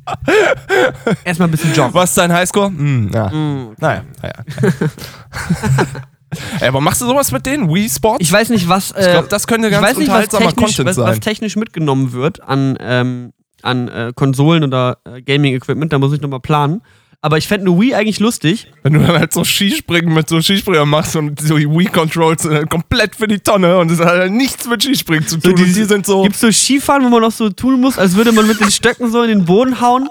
[1.24, 1.94] Erstmal ein bisschen joggen.
[1.94, 2.68] Was ist dein Highscore?
[2.68, 3.30] Hm, ja.
[3.30, 4.34] Naja, naja.
[6.60, 7.74] Ey, aber machst du sowas mit denen?
[7.74, 8.20] Wii Sports?
[8.22, 8.92] Ich weiß nicht, was.
[8.92, 11.06] Äh, Ich glaub, das könnte ich ganz weiß nicht, was unterhaltsamer technisch, Content was, was
[11.16, 11.22] sein.
[11.22, 13.34] technisch mitgenommen wird an, ähm,
[13.64, 15.92] an äh, Konsolen oder äh, Gaming-Equipment.
[15.92, 16.82] Da muss ich nochmal planen.
[17.22, 18.72] Aber ich fände eine Wii eigentlich lustig.
[18.82, 22.54] Wenn du dann halt so Skispringen mit so Skispringern machst und so die Wii-Controls sind
[22.54, 25.54] halt komplett für die Tonne und es hat halt nichts mit Skispringen zu tun.
[25.56, 26.24] die- und die sind so.
[26.24, 29.12] Gibt's so Skifahren, wo man noch so tun muss, als würde man mit den Stöcken
[29.12, 30.08] so in den Boden hauen?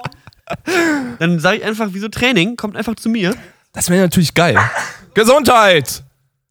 [1.19, 2.57] Dann sage ich einfach, wieso Training?
[2.57, 3.35] Kommt einfach zu mir.
[3.73, 4.59] Das wäre natürlich geil.
[5.15, 6.03] Gesundheit!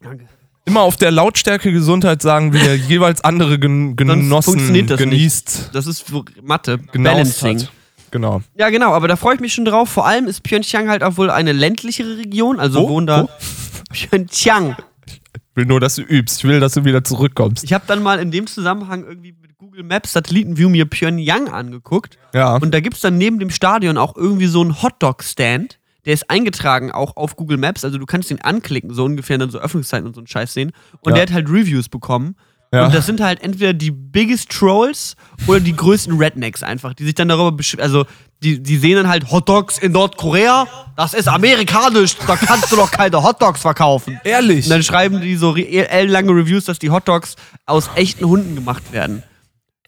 [0.01, 0.25] Danke.
[0.65, 5.09] Immer auf der Lautstärke Gesundheit sagen, wie der jeweils andere gen Genossen funktioniert das nicht.
[5.11, 5.69] genießt.
[5.73, 7.59] Das ist so Mathe, Balancing.
[7.61, 7.71] hat.
[8.17, 8.41] Genau.
[8.57, 9.89] Ja, genau, aber da freue ich mich schon drauf.
[9.89, 12.89] Vor allem ist Pyeongchang halt auch wohl eine ländlichere Region, also Wo?
[12.89, 13.23] wohnen da.
[13.23, 13.29] Wo?
[13.93, 14.75] Pyeongchang.
[15.05, 16.39] Ich will nur, dass du übst.
[16.39, 17.63] Ich will, dass du wieder zurückkommst.
[17.63, 22.17] Ich habe dann mal in dem Zusammenhang irgendwie mit Google Maps Satellitenview mir Pyongyang angeguckt.
[22.33, 22.57] Ja.
[22.57, 25.79] Und da gibt's dann neben dem Stadion auch irgendwie so einen Hotdog-Stand.
[26.05, 27.83] Der ist eingetragen auch auf Google Maps.
[27.83, 30.71] Also du kannst ihn anklicken, so ungefähr dann so Öffnungszeiten und so einen Scheiß sehen.
[31.01, 31.15] Und Ja.
[31.15, 32.35] der hat halt Reviews bekommen.
[32.73, 32.85] Ja.
[32.85, 35.15] Und das sind halt entweder die biggest Trolls
[35.47, 37.83] oder die größten Rednecks einfach, die sich dann darüber beschweren.
[37.83, 38.05] Also
[38.43, 40.67] die, die sehen dann halt Hotdogs in Nordkorea.
[40.97, 42.17] Das ist amerikanisch.
[42.27, 44.19] Da kannst du doch keine Hotdogs verkaufen.
[44.23, 44.65] Ehrlich.
[44.65, 48.91] Und dann schreiben die so re- ellenlange Reviews, dass die Hotdogs aus echten Hunden gemacht
[48.91, 49.23] werden.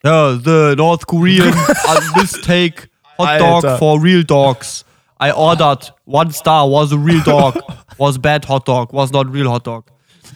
[0.04, 1.54] Ja, the North Korean
[2.16, 3.78] mistake hot dog Alter.
[3.78, 4.86] for real dogs.
[5.22, 7.56] I ordered one star, was a real dog,
[7.98, 9.84] was bad hot dog, was not real hot dog.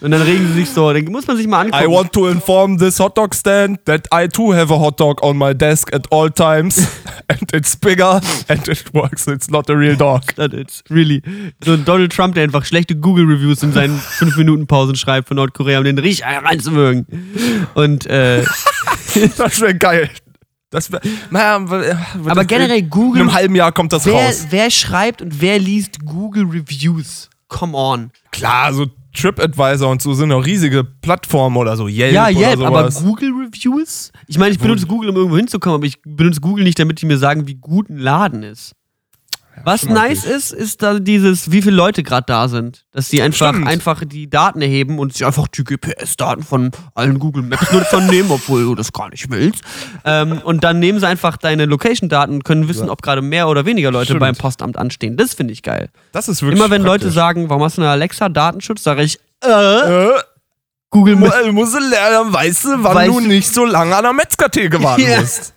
[0.03, 1.83] Und dann regen sie sich so, dann muss man sich mal angucken.
[1.83, 5.23] I want to inform this hot dog stand that I too have a hot dog
[5.23, 6.77] on my desk at all times.
[7.29, 9.27] and it's bigger and it works.
[9.27, 10.23] It's not a real dog.
[10.35, 11.21] that it's really
[11.63, 15.85] so ein Donald Trump, der einfach schlechte Google-Reviews in seinen 5-Minuten-Pausen schreibt für Nordkorea, um
[15.85, 17.07] den richtig reinzuwürgen.
[17.73, 18.43] Und äh,
[19.37, 20.09] Das wäre geil.
[20.69, 20.99] Das wär,
[21.29, 21.65] naja,
[22.25, 24.47] Aber generell Google- In einem halben Jahr kommt das wer, raus.
[24.49, 27.29] wer schreibt und wer liest Google-Reviews?
[27.47, 28.11] Come on.
[28.31, 31.87] Klar, so TripAdvisor und so sind auch riesige Plattformen oder so.
[31.87, 33.03] Yelp Ja, Yelp, aber sowas.
[33.03, 34.11] Google-Reviews?
[34.27, 37.05] Ich meine, ich benutze Google, um irgendwo hinzukommen, aber ich benutze Google nicht, damit die
[37.05, 38.73] mir sagen, wie gut ein Laden ist.
[39.65, 42.85] Was nice ist, ist da dieses, wie viele Leute gerade da sind.
[42.91, 43.67] Dass sie einfach, Stimmt.
[43.67, 48.63] einfach die Daten erheben und sich einfach die GPS-Daten von allen Google Maps-Nutzern nehmen, obwohl
[48.63, 49.61] du das gar nicht willst.
[50.03, 53.65] Ähm, und dann nehmen sie einfach deine Location-Daten und können wissen, ob gerade mehr oder
[53.65, 54.19] weniger Leute Stimmt.
[54.21, 55.15] beim Postamt anstehen.
[55.17, 55.89] Das finde ich geil.
[56.11, 57.15] das ist wirklich Immer wenn Leute praktisch.
[57.15, 60.09] sagen, warum hast du eine Alexa-Datenschutz, sage ich, äh, Äh,
[60.89, 61.35] Google Maps.
[61.51, 65.01] musst lernen, weißt du, wann Weißt du du- nicht so lange an der Metzgertheke warten
[65.09, 65.19] Ja.
[65.21, 65.53] musst.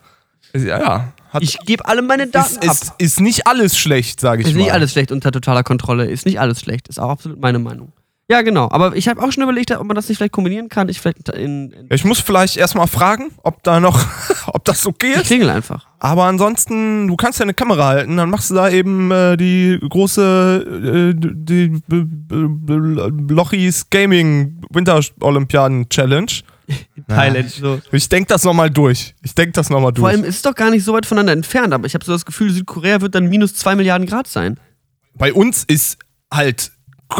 [0.54, 1.12] Ja, ja.
[1.36, 2.70] Hat, Ich gebe alle meine Daten ist, ab.
[2.70, 4.62] ist, ist nicht alles schlecht, sage ich Ist mal.
[4.62, 6.06] nicht alles schlecht unter totaler Kontrolle.
[6.06, 6.88] Ist nicht alles schlecht.
[6.88, 7.92] Ist auch absolut meine Meinung.
[8.28, 8.68] Ja, genau.
[8.72, 10.88] Aber ich habe auch schon überlegt, ob man das nicht vielleicht kombinieren kann.
[10.88, 11.70] Ich vielleicht in.
[11.70, 14.00] in Ich muss vielleicht erstmal fragen, ob da noch,
[14.48, 15.26] ob das okay ich ist.
[15.28, 15.86] klingel einfach.
[16.00, 19.78] Aber ansonsten, du kannst ja eine Kamera halten, dann machst du da eben äh, die
[19.88, 21.80] große äh, die
[23.32, 26.32] Lochis Gaming Winter Olympiaden Challenge.
[27.08, 27.50] Thailand.
[27.50, 27.80] So.
[27.92, 29.14] Ich denk das nochmal durch.
[29.22, 30.00] Ich denk das nochmal durch.
[30.00, 32.12] Vor allem ist es doch gar nicht so weit voneinander entfernt, aber ich habe so
[32.12, 34.58] das Gefühl, Südkorea wird dann minus 2 Milliarden Grad sein.
[35.14, 35.98] Bei uns ist
[36.32, 36.72] halt,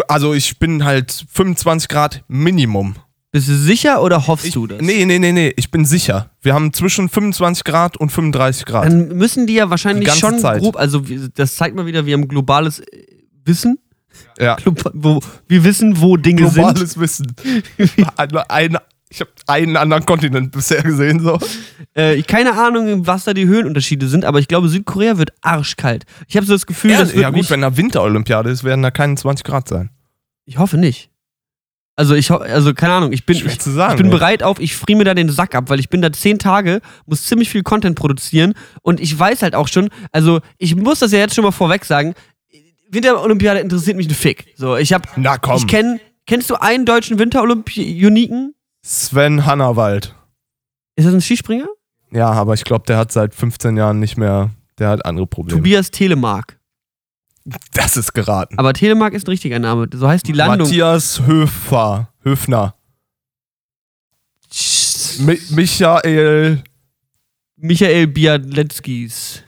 [0.09, 2.97] also ich bin halt 25 Grad Minimum.
[3.33, 4.81] Bist du sicher oder hoffst Ich, du das?
[4.81, 6.31] nee, nee, nee, nee, ich bin sicher.
[6.41, 8.87] Wir haben zwischen 25 Grad und 35 Grad.
[8.87, 10.61] Dann müssen die ja wahrscheinlich Die ganze schon Zeit.
[10.63, 11.03] grob, also
[11.35, 12.85] das zeigt mal wieder, wir haben globales äh,
[13.45, 13.79] Wissen.
[14.41, 14.57] ja.
[14.57, 16.55] Globa- Wo, wir wissen, wo Dinge sind.
[16.55, 17.35] Globales Wissen.
[18.17, 18.77] ein, ein,
[19.09, 21.39] ich habe einen anderen Kontinent bisher gesehen, so.
[21.95, 26.05] Äh, keine Ahnung, was da die Höhenunterschiede sind, aber ich glaube, Südkorea wird arschkalt.
[26.27, 28.91] Ich habe so das Gefühl, Ja, das ja gut, wenn da Winterolympiade ist, werden da
[28.91, 29.91] keine 20 Grad sein.
[30.45, 31.11] Ich hoffe nicht.
[31.99, 34.99] Also ich also keine Ahnung, ich bin, ich, sagen, ich bin bereit auf, ich friere
[34.99, 37.97] mir da den Sack ab, weil ich bin da zehn Tage, muss ziemlich viel Content
[37.97, 38.53] produzieren
[38.83, 41.87] und ich weiß halt auch schon, also ich muss das ja jetzt schon mal vorweg
[41.87, 42.15] sagen,
[42.91, 44.45] Winterolympiade interessiert mich ein Fick.
[44.57, 45.57] So, ich habe, Na komm.
[45.57, 48.56] ich kenn, kennst du einen deutschen Winterolympioniken?
[48.89, 50.15] Sven Hannawald.
[50.95, 51.67] Ist das ein Skispringer?
[52.13, 55.59] Ja, aber ich glaube, der hat seit 15 Jahren nicht mehr, der hat andere Probleme.
[55.59, 56.59] Tobias Telemark.
[57.73, 58.59] Das ist geraten.
[58.59, 59.89] Aber Telemark ist ein richtiger Name.
[59.93, 60.67] So heißt die Landung.
[60.69, 62.11] Matthias Höfer.
[62.23, 62.75] Höfner.
[65.19, 66.63] Mi Michael.
[67.57, 69.43] Michael Bialetskis.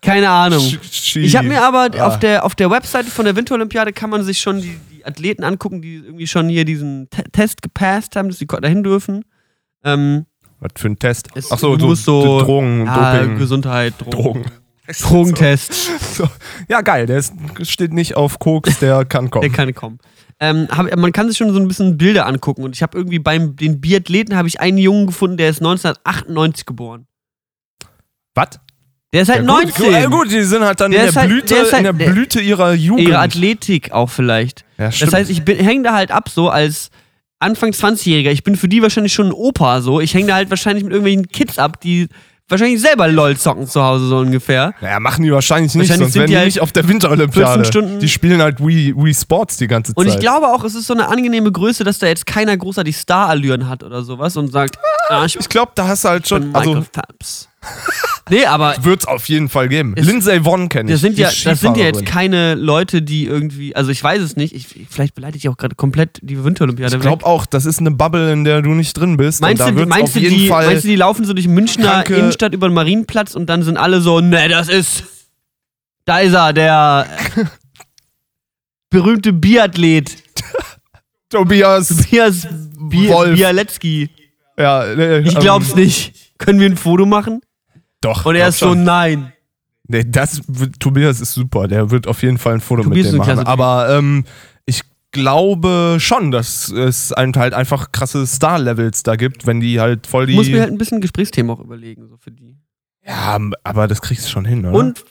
[0.00, 0.60] Keine Ahnung.
[0.64, 2.06] Sch- Ich habe mir aber Ja.
[2.06, 5.82] auf, der, auf der Webseite von der Winterolympiade kann man sich schon die Athleten angucken,
[5.82, 9.24] die irgendwie schon hier diesen Te Test gepasst haben, dass sie dahin dürfen.
[9.84, 10.26] Ähm,
[10.60, 11.28] Was für ein Test?
[11.34, 13.38] es Achso, so, so Drogen, ja, Doping.
[13.38, 14.42] Gesundheit, Drogen.
[14.42, 14.44] Drogen.
[15.00, 15.90] Drogentest.
[16.12, 16.28] So.
[16.68, 17.06] Ja, geil.
[17.06, 17.32] Der ist,
[17.62, 19.42] steht nicht auf Koks, der kann kommen.
[19.48, 19.98] Der kann kommen.
[20.40, 23.18] Ähm, hab, man kann sich schon so ein bisschen Bilder angucken und ich habe irgendwie
[23.18, 27.06] beim den Biathleten habe ich einen Jungen gefunden, der ist 1998 geboren.
[28.34, 28.60] Was?
[29.12, 29.84] Der ist halt ja, gut, 19.
[29.84, 31.84] Gut, ja, gut, die sind halt dann Der in der, halt- Blüte, der halt- in
[31.84, 33.08] der Blüte ihrer Jugend.
[33.08, 34.64] Ihre Athletik auch vielleicht.
[34.78, 36.90] ja, Das heißt, ich hänge da halt ab so als
[37.38, 38.30] Anfang 20-Jähriger.
[38.30, 40.00] Ich bin für die wahrscheinlich schon ein Opa so.
[40.00, 42.08] Ich hänge da halt wahrscheinlich mit irgendwelchen Kids ab, die
[42.48, 44.74] wahrscheinlich selber LOL zocken zu Hause so ungefähr.
[44.80, 47.64] Naja, machen die wahrscheinlich nicht, Wahrscheinlich sonst sind wären die halt nicht auf der Winterolympiade.
[47.64, 49.98] 14 Stunden- Die spielen halt Wii, Wii Sports die ganze Zeit.
[49.98, 52.96] Und ich glaube auch, es ist so eine angenehme Größe, dass da jetzt keiner großartig
[52.96, 56.54] Star-Allüren hat oder sowas und sagt, ah, ich ich glaube, da hast du halt schon,
[56.54, 56.84] also.
[58.30, 59.94] nee, aber wird's auf jeden Fall geben.
[59.96, 60.94] Lindsay Vonn kenne ich.
[60.94, 64.36] das sind, ja, das sind ja jetzt keine Leute, die irgendwie, also ich weiß es
[64.36, 67.80] nicht, ich, vielleicht beleidige ich auch gerade komplett die Winterolympiade Ich glaube auch, das ist
[67.80, 69.40] eine Bubble, in der du nicht drin bist.
[69.40, 72.68] Meinst du, meinst, du die, Fall meinst du, die laufen so durch Münchner Innenstadt über
[72.68, 75.04] den Marienplatz und dann sind alle so, ne, das ist,
[76.04, 77.06] da ist er, der
[78.90, 80.16] berühmte Biathlet,
[81.30, 81.88] Tobias.
[81.88, 82.46] Tobias
[82.78, 83.36] Bi Wolf.
[83.36, 84.10] Bialecki.
[84.58, 86.14] Ja, äh, Ich ähm, glaub's nicht.
[86.38, 87.40] Können wir ein Foto machen?
[88.02, 88.26] Doch.
[88.26, 88.84] Und er ist so, schon.
[88.84, 89.32] nein.
[89.88, 90.42] Nee, das,
[90.78, 91.66] Tobias ist super.
[91.68, 93.38] Der wird auf jeden Fall ein Foto Tobias mit dem machen.
[93.46, 94.24] Aber ähm,
[94.66, 100.26] ich glaube schon, dass es halt einfach krasse Star-Levels da gibt, wenn die halt voll
[100.26, 100.34] die.
[100.34, 102.56] Muss mir halt ein bisschen Gesprächsthema auch überlegen, so für die.
[103.06, 104.78] ja, aber das kriegst du schon hin, oder?
[104.78, 105.04] Und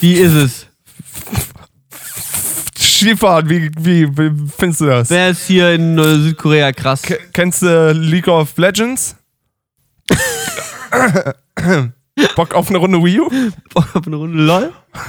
[0.00, 0.66] wie ist es?
[2.76, 5.10] Skifahren, wie, wie, wie findest du das?
[5.10, 7.02] Wer ist hier in äh, Südkorea krass?
[7.02, 9.16] Ke- Kennst du League of Legends?
[12.36, 13.28] Bock auf eine Runde Wii U?
[13.72, 14.72] Bock auf eine Runde LOL?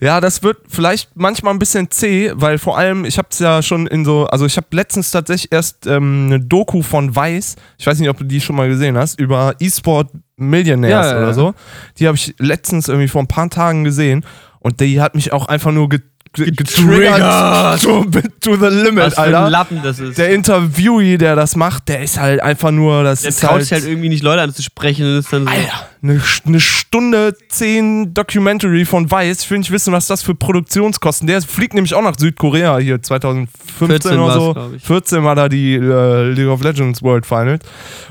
[0.00, 3.62] Ja, das wird vielleicht manchmal ein bisschen zäh, weil vor allem, ich habe es ja
[3.62, 7.86] schon in so, also ich habe letztens tatsächlich erst ähm, eine Doku von Weiß, ich
[7.86, 11.26] weiß nicht, ob du die schon mal gesehen hast, über E-Sport Millionaires Ja, ja, oder
[11.28, 11.34] ja.
[11.34, 11.54] so.
[11.98, 14.24] Die habe ich letztens irgendwie vor ein paar Tagen gesehen
[14.60, 18.04] und die hat mich auch einfach nur ge ge getriggert to,
[18.40, 19.50] to the limit, Was für ein Alter.
[19.50, 20.18] Lappen das ist.
[20.18, 23.62] Der Interviewee, der das macht, der ist halt einfach nur, das Der ist traut halt,
[23.62, 25.50] sich halt irgendwie nicht Leute anzusprechen und ist dann so.
[25.50, 29.42] Alter, eine, eine Stunde zehn Documentary von Weiß.
[29.42, 31.26] Ich will nicht wissen, was das für Produktionskosten.
[31.26, 34.54] Der fliegt nämlich auch nach Südkorea hier 2015 14 oder so.
[34.54, 34.82] glaub ich.
[34.82, 37.62] 14 war da die äh, League of Legends World Finals.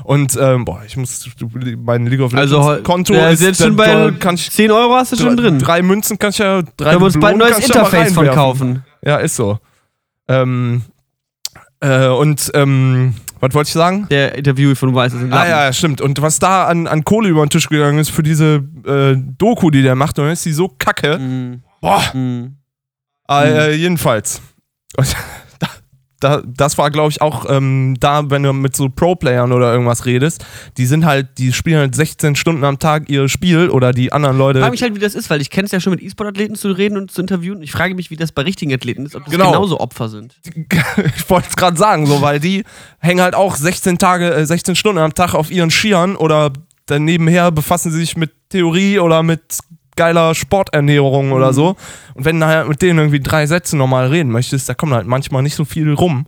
[0.04, 1.28] Und ähm, boah, ich muss
[1.84, 4.48] mein League of Legends Also Konto der ist jetzt schon da- bei da kann ich
[4.48, 5.58] 10 Euro hast du schon drin.
[5.58, 8.84] drei Münzen kann ich ja drei wir uns bald ein neues ja Interface von kaufen.
[9.04, 9.58] Ja, ist so.
[10.28, 10.82] Ähm,
[11.80, 14.06] äh, und ähm, was wollte ich sagen?
[14.10, 15.50] Der Interview von Weiß ist ein Ah Lappen.
[15.50, 16.00] ja, stimmt.
[16.00, 19.70] Und was da an, an Kohle über den Tisch gegangen ist für diese äh, Doku,
[19.70, 21.18] die der macht, dann ist die so kacke.
[21.18, 22.02] Mm, Boah.
[22.14, 22.56] mm.
[23.30, 24.40] Äh, jedenfalls.
[24.96, 25.14] Und
[26.20, 29.72] da, da, das war, glaube ich, auch ähm, da, wenn du mit so Pro-Playern oder
[29.72, 30.44] irgendwas redest,
[30.76, 34.36] die sind halt, die spielen halt 16 Stunden am Tag ihr Spiel oder die anderen
[34.36, 34.60] Ich Leute.
[34.60, 36.70] frage mich halt, wie das ist, weil ich kenne es ja schon mit E-Sport-Athleten zu
[36.72, 37.62] reden und zu interviewen.
[37.62, 39.52] Ich frage mich, wie das bei richtigen Athleten ist, ob das Genau.
[39.52, 40.34] genauso Opfer sind.
[41.16, 42.64] ich wollte es gerade sagen, so, weil die
[42.98, 46.52] hängen halt auch 16 Tage, äh, 16 Stunden am Tag auf ihren Skiern oder
[46.86, 49.58] dann nebenher befassen sie sich mit Theorie oder mit
[49.98, 51.52] geiler Sporternährung oder Mhm.
[51.54, 51.76] so.
[52.14, 55.06] Und wenn du halt mit denen irgendwie drei Sätze normal reden möchtest, da kommt halt
[55.06, 56.24] manchmal nicht so viel rum.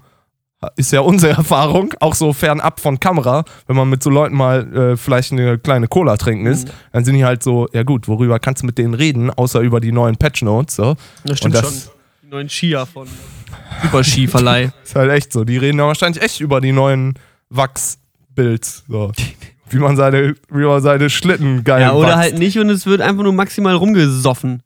[0.77, 4.77] Ist ja unsere Erfahrung, auch so fernab von Kamera, wenn man mit so Leuten mal
[4.77, 6.73] äh, vielleicht eine kleine Cola trinken ist, Mhm.
[6.93, 9.81] dann sind die halt so, ja gut, worüber kannst du mit denen reden, außer über
[9.81, 10.97] die neuen Patch Notes, so.
[11.25, 11.93] Das stimmt das- schon.
[12.25, 13.09] Die neuen Skier von
[13.83, 14.71] Super Skiverleih.
[14.85, 15.45] Ist halt echt so.
[15.45, 17.15] Die reden ja wahrscheinlich echt über die neuen
[17.49, 18.85] Wachsbilds.
[18.87, 19.13] So.
[19.71, 22.19] Wie man seine, wie man seine Schlitten geil ja, oder wachst.
[22.19, 24.63] halt nicht und es wird einfach nur maximal rumgesoffen.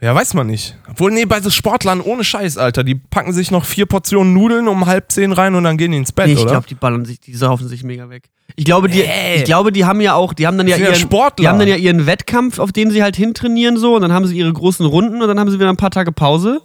[0.00, 0.76] Ja, weiß man nicht.
[0.90, 2.84] Obwohl, nee, bei so Sportlern ohne Scheiß, Alter.
[2.84, 5.96] Die packen sich noch vier Portionen Nudeln um halb zehn rein und dann gehen die
[5.96, 6.50] ins Bett, Nee, ich oder?
[6.52, 8.28] glaube, die ballern sich, die saufen sich mega weg.
[8.56, 9.36] Ich glaube, die, Nee.
[9.36, 11.42] ich glaube, die haben ja auch, die haben dann ja ja ihren, Sportler.
[11.42, 14.26] die haben dann ja ihren Wettkampf, auf den sie halt hintrainieren so und dann haben
[14.26, 16.60] sie ihre großen Runden und dann haben sie wieder ein paar Tage Pause.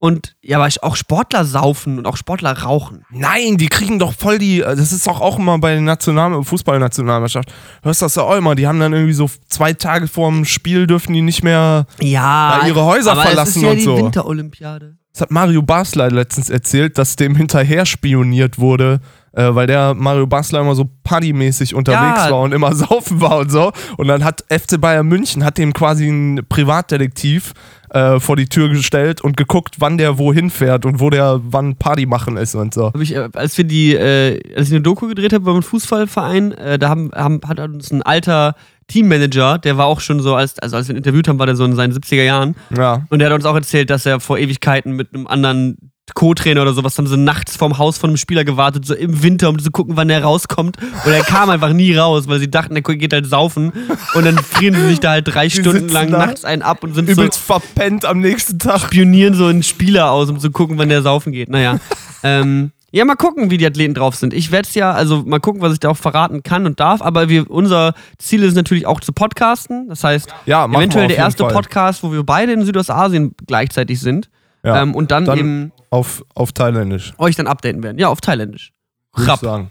[0.00, 3.04] Und ja, aber auch Sportler saufen und auch Sportler rauchen.
[3.10, 4.58] Nein, die kriegen doch voll die.
[4.60, 7.52] Das ist doch auch immer bei der National Fußballnationalmannschaft.
[7.82, 8.54] Hörst du das ja auch immer?
[8.54, 11.86] Die haben dann irgendwie so zwei Tage vorm Spiel dürfen die nicht mehr.
[12.00, 13.96] Ja, Ja, ihre Häuser aber verlassen es ist ja und die so.
[13.96, 14.96] Winterolympiade.
[15.12, 19.00] Das hat Mario Basler letztens erzählt, dass dem hinterher spioniert wurde,
[19.32, 22.30] äh, weil der Mario Basler immer so partymäßig unterwegs Ja.
[22.30, 23.72] war und immer saufen war und so.
[23.96, 27.52] Und dann hat FC Bayern München hat dem quasi einen Privatdetektiv
[27.90, 31.76] äh, vor die Tür gestellt und geguckt, wann der wohin fährt und wo der wann
[31.76, 32.86] Party machen ist und so.
[32.86, 36.52] Hab ich, äh, als wir die, äh, als ich eine Doku gedreht habe beim Fußballverein,
[36.52, 38.54] äh, da haben, haben, hat uns ein alter
[38.88, 41.56] Teammanager, der war auch schon so, als, also als wir ihn interviewt haben, war der
[41.56, 42.56] so in seinen 70er Jahren.
[42.76, 43.06] Ja.
[43.10, 46.72] Und der hat uns auch erzählt, dass er vor Ewigkeiten mit einem anderen Co-Trainer oder
[46.72, 49.70] sowas haben sie nachts vorm Haus von einem Spieler gewartet, so im Winter, um zu
[49.70, 50.76] gucken, wann der rauskommt.
[51.04, 53.72] Und er kam einfach nie raus, weil sie dachten, der geht halt saufen.
[54.14, 56.82] Und dann frieren sie sich da halt drei Stunden sitzen lang da, nachts einen ab
[56.84, 58.80] und sind so Übelst verpennt am nächsten Tag.
[58.80, 61.48] spionieren so einen Spieler aus, um zu gucken, wann der saufen geht.
[61.48, 61.78] Naja.
[62.22, 64.32] ähm, ja, mal gucken, wie die Athleten drauf sind.
[64.32, 67.02] Ich werde es ja, also mal gucken, was ich da auch verraten kann und darf.
[67.02, 69.88] Aber wir, unser Ziel ist natürlich auch zu podcasten.
[69.90, 71.52] Das heißt, Ja, eventuell der erste Fall.
[71.52, 74.30] Podcast, wo wir beide in Südostasien gleichzeitig sind.
[74.68, 74.82] Ja.
[74.82, 77.14] Ähm, und dann, Dann- eben auf, auf Thailändisch.
[77.18, 77.98] euch dann updaten werden.
[77.98, 78.72] Ja, auf Thailändisch.
[79.16, 79.70] Rap, sagen.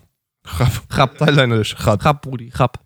[0.59, 0.71] Rap.
[0.97, 1.75] Rap, Thailändisch.
[1.85, 2.03] Rap.
[2.03, 2.79] Rap, Brudi, Rap.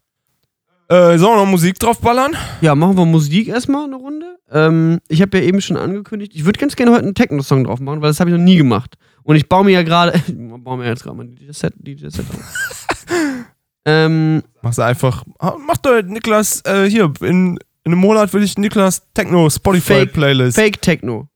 [0.89, 2.35] Äh, sollen wir noch Musik draufballern?
[2.59, 4.37] Ja, machen wir Musik erstmal eine Runde.
[4.51, 7.79] Ähm, ich habe ja eben schon angekündigt, ich würde ganz gerne heute einen Techno-Song drauf
[7.79, 8.95] machen, weil das habe ich noch nie gemacht.
[9.23, 12.25] Und ich baue mir ja gerade, ich baue mir jetzt gerade mal DJ-Set DJ -Set
[12.29, 12.87] auf.
[13.85, 15.23] ähm, Machst du einfach.
[15.65, 20.13] Mach doch Niklas, äh, hier, in, in einem Monat will ich Niklas Techno Spotify Fake-
[20.13, 20.57] Playlist.
[20.57, 21.27] Fake Techno.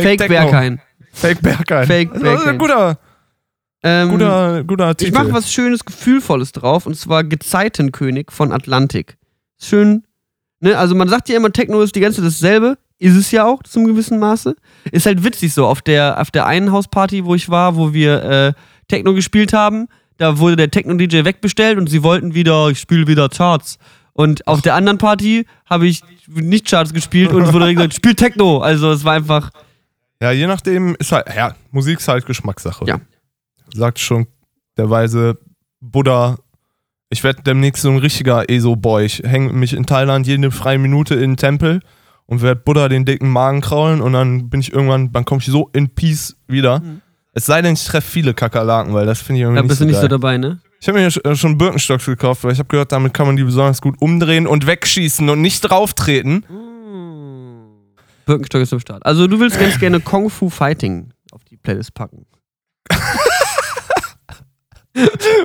[0.00, 0.28] Fake, Techno.
[0.36, 0.80] Berghain.
[1.12, 1.86] Fake Berghain.
[1.86, 2.58] Fake Das ist ein Berghain.
[2.58, 2.98] guter,
[3.82, 5.08] Ähm, guter, guter Titel.
[5.10, 9.16] ich mache was Schönes, Gefühlvolles drauf, und zwar Gezeitenkönig von Atlantik.
[9.60, 10.04] Schön,
[10.60, 12.78] ne, also man sagt ja immer, Techno ist die ganze dasselbe.
[12.98, 14.54] Ist es ja auch zum gewissen Maße.
[14.92, 15.66] Ist halt witzig so.
[15.66, 18.52] Auf der, auf der einen Hausparty, wo ich war, wo wir äh,
[18.86, 19.88] Techno gespielt haben,
[20.18, 23.78] da wurde der Techno-DJ wegbestellt und sie wollten wieder, ich spiele wieder Charts.
[24.12, 28.14] Und auf der anderen Party habe ich nicht Charts gespielt und es wurde gesagt, spiel
[28.14, 28.58] Techno.
[28.58, 29.50] Also es war einfach,
[30.22, 32.84] Ja, je nachdem ist halt, ja, Musik ist halt Geschmackssache.
[32.86, 33.00] Ja.
[33.74, 34.26] Sagt schon
[34.76, 35.36] der weise
[35.80, 36.38] Buddha.
[37.10, 39.04] Ich werde demnächst so ein richtiger ESO-Boy.
[39.04, 41.80] Ich hänge mich in Thailand jede freie Minute in den Tempel
[42.26, 45.46] und werde Buddha den dicken Magen kraulen und dann bin ich irgendwann, dann komme ich
[45.48, 46.80] so in Peace wieder.
[46.80, 47.02] Mhm.
[47.34, 49.78] Es sei denn, ich treffe viele Kakerlaken, weil das finde ich irgendwie da nicht bist
[49.80, 50.02] so du nicht geil.
[50.02, 50.60] so dabei, ne?
[50.80, 53.44] Ich habe mir sch- schon Birkenstocks gekauft, weil ich habe gehört, damit kann man die
[53.44, 56.44] besonders gut umdrehen und wegschießen und nicht drauftreten.
[58.26, 59.04] Birkenstock ist am Start.
[59.04, 62.26] Also du willst ganz gerne Kung Fu Fighting auf die Playlist packen.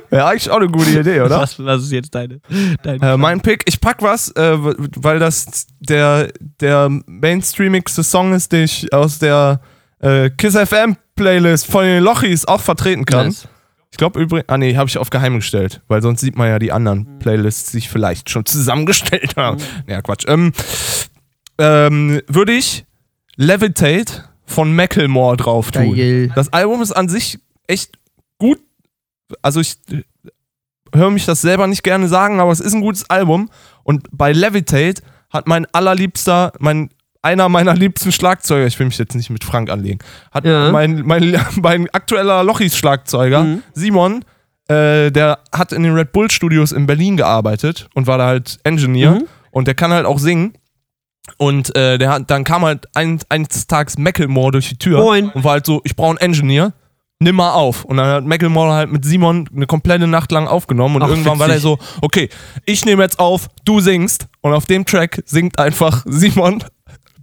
[0.09, 1.39] Wäre eigentlich auch eine gute Idee, oder?
[1.39, 2.41] Was, was ist jetzt deine?
[2.83, 6.29] dein Äh, mein Pick, ich pack was, äh, weil das der,
[6.61, 9.61] der mainstreamigste Song ist, den ich aus der
[9.99, 13.27] äh, Kiss FM Playlist von den Lochis auch vertreten kann.
[13.27, 13.47] Nice.
[13.89, 16.59] Ich glaube übrigens, ah nee, habe ich auf geheim gestellt, weil sonst sieht man ja
[16.59, 17.19] die anderen Mhm.
[17.19, 19.63] Playlists, die ich vielleicht schon zusammengestellt habe.
[19.87, 20.25] Ja, Quatsch.
[20.27, 20.51] Ähm,
[21.59, 22.85] ähm, Würde ich
[23.35, 25.95] Levitate von Macklemore drauf tun.
[25.95, 26.31] Geil.
[26.35, 27.97] Das Album ist an sich echt
[28.39, 28.59] gut.
[29.41, 29.75] Also ich
[30.95, 33.49] höre mich das selber nicht gerne sagen, aber es ist ein gutes Album.
[33.83, 36.89] Und bei Levitate hat mein allerliebster, mein
[37.21, 39.99] einer meiner liebsten Schlagzeuger, ich will mich jetzt nicht mit Frank anlegen,
[40.31, 40.71] hat Ja.
[40.71, 43.63] mein, mein, mein aktueller Lochis-Schlagzeuger, Mhm.
[43.73, 44.23] Simon,
[44.69, 48.59] äh, der hat in den Red Bull Studios in Berlin gearbeitet und war da halt
[48.63, 49.27] Engineer Mhm.
[49.51, 50.53] und der kann halt auch singen.
[51.37, 55.29] Und äh, der hat, dann kam halt ein, eines Tages Macklemore durch die Tür Moin.
[55.29, 56.73] und war halt so, ich brauche einen Engineer,
[57.19, 57.83] nimm mal auf.
[57.85, 61.39] Und dann hat Macklemore halt mit Simon eine komplette Nacht lang aufgenommen und Ach, irgendwann
[61.39, 61.69] war der witzig.
[61.69, 62.29] so, okay,
[62.65, 64.27] ich nehme jetzt auf, du singst.
[64.41, 66.63] Und auf dem Track singt einfach Simon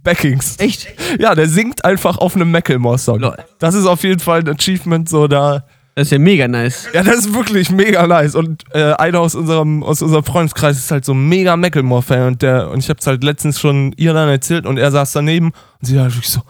[0.03, 0.57] Backings.
[0.59, 0.87] Echt?
[1.19, 3.19] Ja, der singt einfach auf einem Macklemore-Song.
[3.19, 3.37] Lol.
[3.59, 5.65] Das ist auf jeden Fall ein Achievement, so da.
[5.95, 6.89] Das ist ja mega nice.
[6.93, 8.35] Ja, das ist wirklich mega nice.
[8.35, 12.41] Und äh, einer aus unserem, aus unserem Freundeskreis ist halt so ein mega Macklemore-Fan und
[12.41, 15.85] der, und ich hab's halt letztens schon ihr dann erzählt und er saß daneben und
[15.85, 16.41] sie war wirklich so,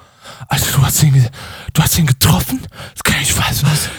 [0.48, 1.28] Alter, du hast ihn,
[1.74, 2.60] du hast ihn getroffen?
[2.94, 3.90] Das kann ich nicht was.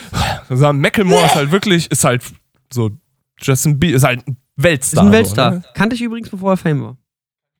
[0.49, 2.23] Also, Macklemore ist halt wirklich, ist halt
[2.73, 2.91] so,
[3.41, 5.05] Justin Bieber ist halt ein Weltstar.
[5.05, 5.53] Ist ein Weltstar.
[5.53, 5.65] So, ne?
[5.75, 6.97] Kannte ich übrigens, bevor er Fame war.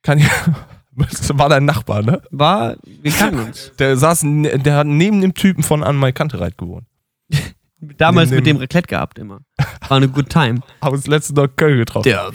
[0.01, 0.27] Kann ich,
[1.33, 2.21] war dein Nachbar, ne?
[2.31, 3.71] War, wir kannten uns.
[3.79, 6.85] Der saß, der hat neben dem Typen von An My Kantereit gewohnt.
[7.79, 9.39] Damals Nimm- mit dem Raclette gehabt immer.
[9.87, 10.59] War eine good time.
[10.81, 12.05] Haben uns letztens noch Köln getroffen.
[12.05, 12.31] Der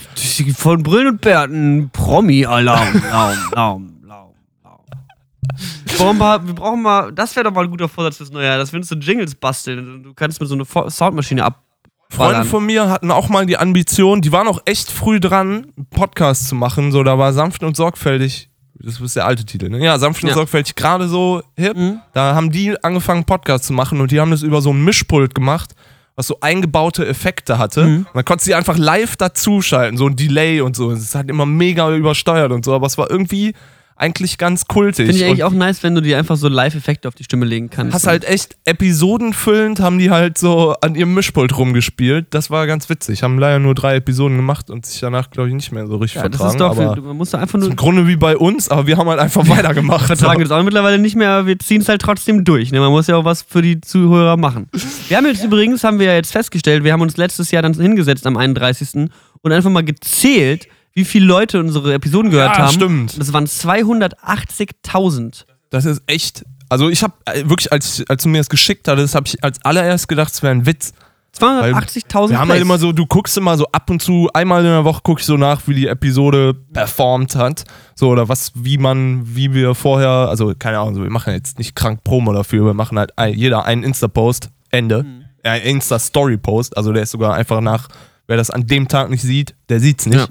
[0.56, 4.80] von Brillen und Bärten, Promi-Alarm, Laum, Laum, Laum, Laum.
[5.86, 8.46] Wir brauchen mal, wir brauchen mal, das wäre doch mal ein guter Vorsatz fürs neue
[8.46, 10.02] Jahr, dass wir uns so Jingles basteln.
[10.04, 11.62] Du kannst mit so einer Soundmaschine ab.
[12.08, 15.86] Freunde von mir hatten auch mal die Ambition, die waren auch echt früh dran, einen
[15.88, 16.92] Podcast zu machen.
[16.92, 18.50] So, da war sanft und sorgfältig.
[18.84, 19.78] Das ist der alte Titel, ne?
[19.84, 20.34] Ja, sanft und Ja.
[20.34, 21.76] sorgfältig gerade so hip.
[21.76, 22.00] Mhm.
[22.12, 25.34] Da haben die angefangen, Podcast zu machen und die haben das über so ein Mischpult
[25.34, 25.74] gemacht,
[26.16, 27.84] was so eingebaute Effekte hatte.
[27.84, 27.96] Mhm.
[27.98, 30.90] Und dann konntest du die einfach live dazuschalten, so ein Delay und so.
[30.90, 33.54] Es ist halt immer mega übersteuert und so, aber es war irgendwie
[33.96, 35.06] eigentlich ganz kultig.
[35.06, 37.44] Finde ich eigentlich Und auch nice, wenn du dir einfach so Live-Effekte auf die Stimme
[37.44, 37.94] legen kannst.
[37.94, 42.26] Hast halt echt episodenfüllend, haben die halt so an ihrem Mischpult rumgespielt.
[42.30, 43.22] Das war ganz witzig.
[43.22, 46.22] Haben leider nur drei Episoden gemacht und sich danach, glaube ich, nicht mehr so richtig
[46.22, 46.72] ja, das vertragen.
[46.72, 48.96] ist doch, aber man muss da einfach nur im Grunde wie bei uns, aber wir
[48.96, 50.06] haben halt einfach weitergemacht.
[50.06, 52.72] vertragen wir das auch mittlerweile nicht mehr, aber wir ziehen es halt trotzdem durch.
[52.72, 52.80] Ne?
[52.80, 54.68] Man muss ja auch was für die Zuhörer machen.
[55.08, 57.74] Wir haben jetzt übrigens, haben wir ja jetzt festgestellt, wir haben uns letztes Jahr dann
[57.74, 59.10] hingesetzt am 31.
[59.42, 62.72] und einfach mal gezählt, wie viele Leute unsere Episoden gehört Ja, haben.
[62.74, 63.18] stimmt.
[63.18, 65.44] Das waren 280.000.
[65.70, 66.44] Das ist echt.
[66.68, 67.14] Also ich habe
[67.44, 70.52] wirklich, als, als du mir das geschickt hattest, habe ich als allererst gedacht, es wäre
[70.54, 70.92] ein Witz.
[71.38, 74.66] 280.000 Wir haben halt immer so, du guckst immer so ab und zu, einmal in
[74.66, 77.64] der Woche gucke ich so nach, wie die Episode performt hat.
[77.94, 81.74] So, oder was, wie man, wie wir vorher, also keine Ahnung, wir machen jetzt nicht
[81.74, 85.04] krank Promo dafür, wir machen halt ein, jeder einen Insta-Post, Ende.
[85.04, 85.24] Mhm.
[85.42, 87.88] Äh, ein Insta-Story-Post, also der ist sogar einfach nach,
[88.26, 90.18] wer das an dem Tag nicht sieht, der sieht's nicht.
[90.18, 90.26] Ja.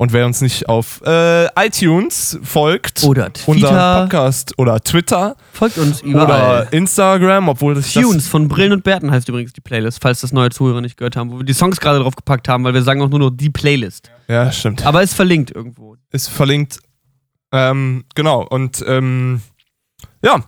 [0.00, 4.00] Und wer uns nicht auf äh, iTunes folgt, Oder Twitter.
[4.00, 6.62] Podcast oder Twitter Folgt uns überall.
[6.62, 10.32] oder Instagram, obwohl das Tunes von Brillen und Bärten heißt übrigens die Playlist, falls das
[10.32, 12.80] neue Zuhörer nicht gehört haben, wo wir die Songs gerade drauf gepackt haben, weil wir
[12.80, 14.10] sagen auch nur noch die Playlist.
[14.26, 14.86] ja, stimmt.
[14.86, 15.96] Aber ist verlinkt irgendwo.
[16.12, 16.78] ist verlinkt.
[17.52, 19.42] Ähm, genau, und ähm,
[20.24, 20.42] ja,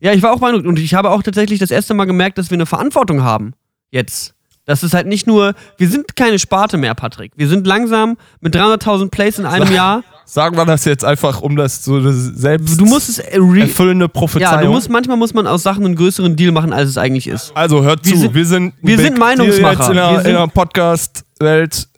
[0.00, 2.48] Ja, ich war auch beeindruckt und ich habe auch tatsächlich das erste Mal gemerkt, dass
[2.50, 3.54] wir eine Verantwortung haben.
[3.90, 4.36] Jetzt.
[4.66, 7.32] Das ist halt nicht nur, wir sind keine Sparte mehr, Patrick.
[7.36, 10.04] Wir sind langsam mit 300.000 Plays in einem Jahr.
[10.26, 14.08] sagen wir das jetzt einfach, um das so das selbst Du musst es äh, erfüllende
[14.08, 14.52] Prophezeiung.
[14.60, 17.26] Ja, du musst, manchmal muss man aus Sachen einen größeren Deal machen, als es eigentlich
[17.26, 17.50] ist.
[17.56, 19.70] also hört Wir zu, sind- wir sind wir sind Meinungsmacher.
[19.80, 21.88] Jetzt in Wir der, sind- in der Podcast-Welt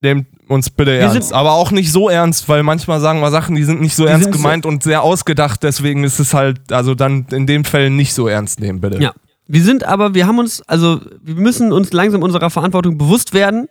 [0.00, 1.32] nehmt uns bitte ernst.
[1.32, 4.24] Aber auch nicht so ernst, weil manchmal sagen wir Sachen, die sind nicht so ernst
[4.24, 5.62] sind so- gemeint und sehr ausgedacht.
[5.62, 9.00] Deswegen ist es halt, also dann in den Fällen nicht so ernst nehmen, bitte.
[9.00, 9.12] Ja.
[9.48, 13.68] Wir sind aber, wir haben uns, also wir müssen uns langsam unserer Verantwortung bewusst werden,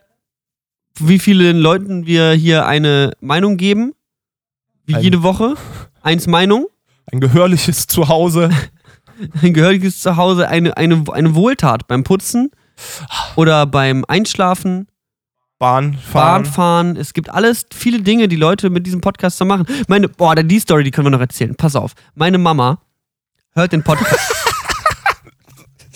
[1.00, 3.94] wie vielen Leuten wir hier eine Meinung geben.
[4.86, 5.54] Wie Ein- jede Woche.
[6.02, 6.66] Eins Meinung.
[7.12, 8.50] Ein gehörliches Zuhause.
[9.42, 12.50] ein gehöriges Zuhause, eine, eine, eine Wohltat beim Putzen
[13.36, 14.88] oder beim Einschlafen,
[15.60, 16.46] Bahn Bahn fahren.
[16.46, 16.98] fahren.
[16.98, 19.66] Es gibt alles, viele Dinge, die Leute mit diesem Podcast so machen.
[19.88, 21.56] Meine, boah, die Story, die können wir noch erzählen.
[21.56, 21.94] Pass auf.
[22.16, 22.80] Meine Mama
[23.54, 24.54] hört den Podcast.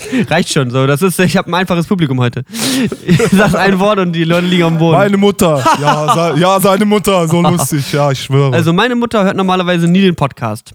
[0.29, 0.87] Reicht schon so.
[0.87, 2.43] Das ist, ich habe ein einfaches Publikum heute.
[3.05, 4.97] Ich sag ein Wort und die Leute liegen am Boden.
[4.97, 5.63] Meine Mutter.
[5.81, 7.27] Ja, se ja, seine Mutter.
[7.27, 7.91] So lustig.
[7.93, 8.53] Ja, ich schwöre.
[8.53, 10.73] Also meine Mutter hört normalerweise nie den Podcast.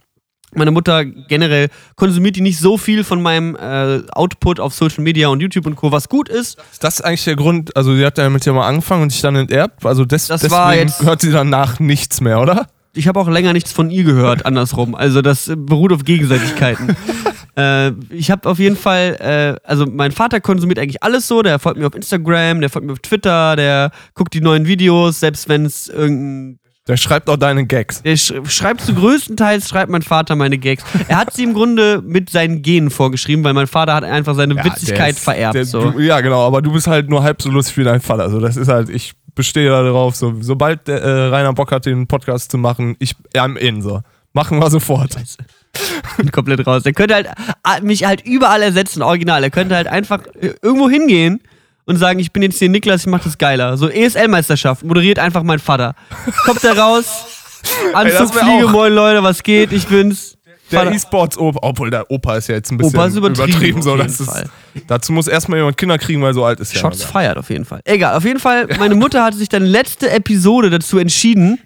[0.55, 5.29] Meine Mutter generell konsumiert die nicht so viel von meinem äh, Output auf Social Media
[5.29, 6.57] und YouTube und Co., was gut ist.
[6.73, 9.21] Ist das eigentlich der Grund, also sie hat ja damit ja mal angefangen und sich
[9.21, 12.69] dann enterbt, also des, Das deswegen war jetzt- hört sie danach nichts mehr, oder?
[12.95, 14.95] Ich habe auch länger nichts von ihr gehört, andersrum.
[14.95, 16.97] Also das äh, beruht auf Gegenseitigkeiten.
[17.57, 19.17] äh, ich habe auf jeden Fall,
[19.63, 21.43] äh, also mein Vater konsumiert eigentlich alles so.
[21.43, 25.21] Der folgt mir auf Instagram, der folgt mir auf Twitter, der guckt die neuen Videos,
[25.21, 28.03] selbst wenn es irgendein Der schreibt auch deine Gags.
[28.03, 30.85] Der sch schreibt zu größtenteils, schreibt mein Vater meine Gags.
[31.09, 34.55] Er hat sie im Grunde mit seinen Genen vorgeschrieben, weil mein Vater hat einfach seine
[34.55, 35.55] Ja, Witzigkeit ist- vererbt.
[35.57, 35.91] Der, so.
[35.91, 38.23] du, ja, genau, aber du bist halt nur halb so lustig wie dein Vater.
[38.25, 41.87] Also das ist halt, ich bestehe da drauf, so, sobald der, äh, Rainer Bock hat,
[41.87, 44.01] den Podcast zu machen, ich am in so.
[44.33, 45.15] Machen wir sofort.
[45.15, 45.25] bin
[46.33, 46.83] komplett raus.
[46.83, 49.43] Der könnte halt mich halt überall ersetzen, original.
[49.43, 51.41] Er könnte halt einfach äh, irgendwo hingehen
[51.85, 53.77] und sagen, ich bin jetzt hier Niklas, ich mach das geiler.
[53.77, 55.95] So ESL-Meisterschaft, moderiert einfach mein Vater.
[56.45, 57.27] Kommt da raus,
[57.95, 60.37] Anzug, Fliege, moin Leute, was geht, ich bin's.
[60.73, 60.91] Der.
[60.91, 64.19] E-Sports-Opa, obwohl der Opa ist ja jetzt ein bisschen Opa ist übertrieben, so, auf das
[64.19, 64.45] ist.
[64.89, 67.07] Dazu muss erstmal jemand Kinder kriegen, weil so alt ist Shots ja.
[67.07, 67.81] feiert auf jeden Fall.
[67.85, 71.61] Egal, auf jeden Fall, meine Mutter hatte sich dann letzte Episode dazu entschieden,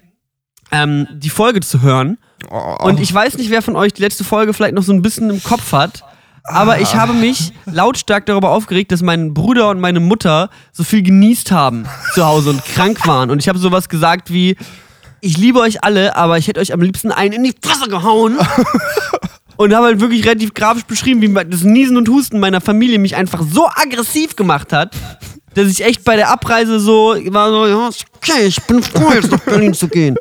[0.70, 2.18] ähm, die Folge zu hören.
[2.50, 5.02] Oh, Und ich weiß nicht, wer von euch die letzte Folge vielleicht noch so ein
[5.02, 6.04] bisschen im Kopf hat.
[6.44, 11.02] Aber ich habe mich lautstark darüber aufgeregt, dass mein Bruder und meine Mutter so viel
[11.02, 13.30] genießt haben zu Hause und krank waren.
[13.30, 14.56] Und ich habe sowas gesagt wie,
[15.20, 18.38] ich liebe euch alle, aber ich hätte euch am liebsten einen in die Fresse gehauen.
[19.56, 23.14] Und habe halt wirklich relativ grafisch beschrieben, wie das Niesen und Husten meiner Familie mich
[23.14, 24.96] einfach so aggressiv gemacht hat,
[25.52, 29.30] dass ich echt bei der Abreise so war so, ja, okay, ich bin froh, jetzt
[29.30, 30.16] nach Berlin zu gehen.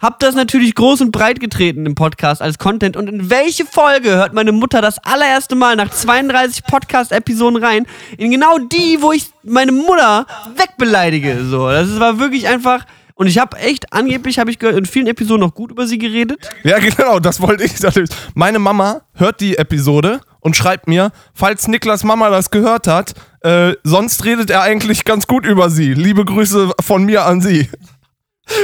[0.00, 2.96] Hab das natürlich groß und breit getreten im Podcast als Content.
[2.96, 7.86] Und in welche Folge hört meine Mutter das allererste Mal nach 32 Podcast-Episoden rein?
[8.16, 10.26] In genau die, wo ich meine Mutter
[10.56, 11.44] wegbeleidige.
[11.44, 12.84] So, das war wirklich einfach.
[13.14, 16.48] Und ich habe echt, angeblich habe ich in vielen Episoden noch gut über sie geredet.
[16.62, 17.74] Ja, genau, das wollte ich.
[18.34, 23.74] Meine Mama hört die Episode und schreibt mir, falls Niklas Mama das gehört hat, äh,
[23.82, 25.94] sonst redet er eigentlich ganz gut über sie.
[25.94, 27.68] Liebe Grüße von mir an sie.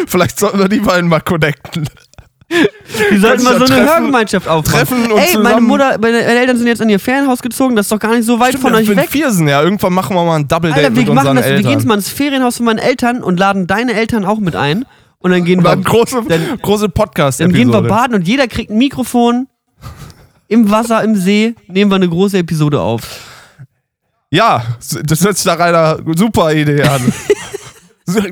[0.07, 1.89] Vielleicht sollten wir die beiden mal connecten.
[3.11, 4.78] Die sollten mal so eine treffen- Hörgemeinschaft aufmachen.
[4.78, 7.87] treffen und Ey, meine zusammen- Mutter, meine Eltern sind jetzt an ihr Ferienhaus gezogen, das
[7.87, 9.09] ist doch gar nicht so weit von Ja, euch in weg.
[9.11, 9.62] Viersen, ja.
[9.62, 11.57] Irgendwann machen wir mal ein Double Date Alter, mit wir machen unseren das, wir gehen
[11.66, 11.72] Eltern.
[11.72, 14.85] jetzt mal ins Ferienhaus von meinen Eltern und laden deine Eltern auch mit ein.
[15.18, 18.28] und dann gehen Und wir, dann große, dann- große podcast dann gehen wir baden und
[18.28, 19.49] jeder kriegt ein Mikrofon.
[20.49, 23.03] Im Wasser, im See nehmen wir eine große Episode auf.
[24.30, 24.62] Ja,
[25.03, 27.01] das hört sich nach einer super Idee an.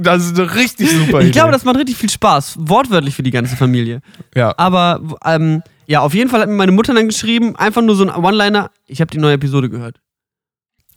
[0.00, 1.26] das ist eine richtig super Idee.
[1.28, 2.56] Ich glaube, das macht richtig viel Spaß.
[2.58, 4.00] Wortwörtlich für die ganze Familie.
[4.34, 4.52] ja.
[4.56, 8.04] Aber ähm, ja, auf jeden Fall hat mir meine Mutter dann geschrieben, einfach nur so
[8.06, 10.00] ein One-Liner, ich habe die neue Episode gehört.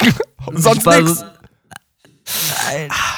[0.54, 1.20] Sonst Ich nichts.
[1.20, 1.26] so-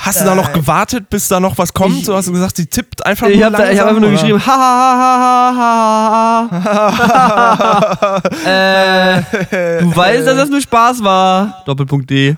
[0.02, 1.98] Hast du da noch gewartet, bis da noch was kommt?
[2.00, 4.46] Ich- so hast du gesagt, sie tippt einfach Ich nur habe hab einfach nur geschrieben,
[4.46, 8.22] ha ha ha ha ha ha.
[8.46, 11.64] äh, du weißt, dass das nur Spaß war.
[11.66, 12.36] Doppelpunkt D.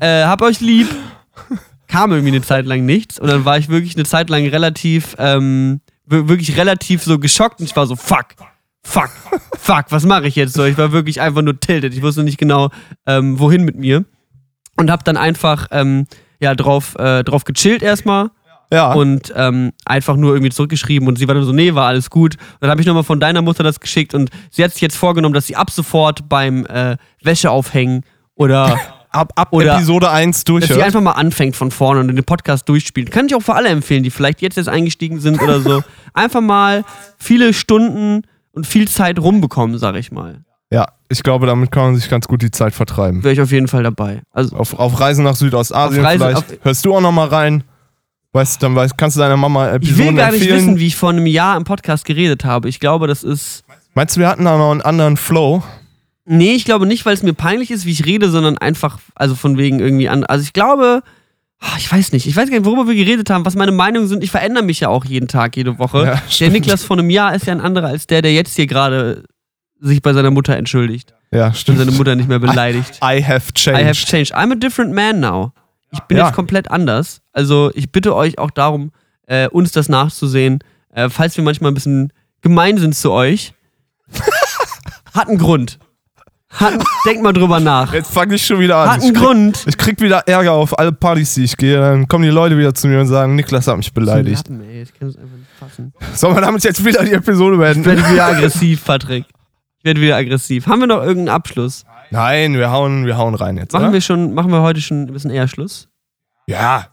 [0.00, 0.88] Äh, hab euch lieb.
[1.96, 5.16] Kam irgendwie eine Zeit lang nichts und dann war ich wirklich eine Zeit lang relativ,
[5.18, 8.26] ähm, wir- wirklich relativ so geschockt und ich war so, fuck,
[8.82, 9.08] fuck,
[9.58, 10.64] fuck, was mache ich jetzt so?
[10.66, 11.94] Ich war wirklich einfach nur tilted.
[11.94, 12.68] Ich wusste nicht genau,
[13.06, 14.04] ähm, wohin mit mir.
[14.76, 16.06] Und hab dann einfach, ähm,
[16.38, 18.28] ja, drauf, äh, drauf gechillt erstmal
[18.70, 18.92] Ja.
[18.92, 22.34] und ähm, einfach nur irgendwie zurückgeschrieben und sie war dann so, nee, war alles gut.
[22.36, 24.96] Und dann habe ich nochmal von deiner Mutter das geschickt und sie hat sich jetzt
[24.98, 28.02] vorgenommen, dass sie ab sofort beim äh, Wäscheaufhängen
[28.34, 28.78] oder
[29.16, 30.66] ab ab oder- Episode 1 durch.
[30.66, 33.10] dass sie einfach mal anfängt von vorne und den Podcast durchspielt.
[33.10, 35.82] Kann ich auch für alle empfehlen, die vielleicht jetzt erst eingestiegen sind oder so.
[36.14, 36.84] Einfach mal
[37.18, 40.40] viele Stunden und viel Zeit rumbekommen, sag ich mal.
[40.70, 43.22] Ja, ich glaube, damit kann man sich ganz gut die Zeit vertreiben.
[43.22, 44.22] Wäre ich auf jeden Fall dabei.
[44.32, 46.64] Also Auf, auf Reisen nach Südostasien Reise- vielleicht.
[46.64, 47.62] Hörst du auch noch mal rein?
[48.32, 50.56] Weißt, dann weißt, kannst du deiner Mama ich Episoden will gar nicht empfehlen.
[50.56, 52.68] wissen, wie ich vor einem Jahr im Podcast geredet habe.
[52.68, 53.64] Ich glaube, das ist.
[53.94, 55.62] Meinst du, wir hatten da noch einen anderen Flow?
[56.26, 59.34] Nee, ich glaube nicht, weil es mir peinlich ist, wie ich rede, sondern einfach, also
[59.36, 60.24] von wegen irgendwie an.
[60.24, 61.02] Also ich glaube,
[61.60, 64.08] ah, ich weiß nicht, ich weiß gar nicht, worüber wir geredet haben, was meine Meinungen
[64.08, 64.24] sind.
[64.24, 66.04] Ich verändere mich ja auch jeden Tag, jede Woche.
[66.04, 66.50] Ja, der.
[66.50, 69.22] Niklas von einem Jahr ist ja ein anderer als der, der jetzt hier gerade
[69.78, 71.78] sich bei seiner Mutter entschuldigt Ja, und stimmt.
[71.78, 72.98] seine Mutter nicht mehr beleidigt.
[73.04, 73.80] I have changed.
[73.80, 74.34] I have changed.
[74.34, 75.52] I'm a different man now.
[75.92, 76.26] Ich bin Ja.
[76.26, 77.20] jetzt komplett anders.
[77.32, 78.90] Also ich bitte euch auch darum,
[79.28, 80.58] äh, uns das nachzusehen.
[80.92, 83.52] Äh, falls wir manchmal ein bisschen gemein sind zu euch.
[85.14, 85.78] Hat einen Grund.
[86.56, 87.92] Hat, denkt mal drüber nach.
[87.92, 88.90] Jetzt fange ich schon wieder an.
[88.90, 89.64] Hat Ich einen krieg, Grund.
[89.66, 91.78] ich krieg wieder Ärger auf alle Partys, die ich gehe.
[91.78, 94.48] Dann kommen die Leute wieder zu mir und sagen, Niklas hat mich beleidigt.
[94.48, 95.92] Lappen, ey, ich kann es einfach nicht fassen.
[96.14, 97.84] Sollen wir damit jetzt wieder die Episode Ich beenden?
[97.84, 99.24] werde wieder aggressiv, Patrick.
[99.78, 100.66] Ich werde wieder aggressiv.
[100.66, 101.84] Haben wir noch irgendeinen Abschluss?
[102.10, 103.72] Nein, wir hauen, wir hauen rein jetzt.
[103.72, 103.92] Machen oder?
[103.92, 105.88] wir schon, machen wir heute schon ein bisschen eher Schluss?
[106.46, 106.86] Ja,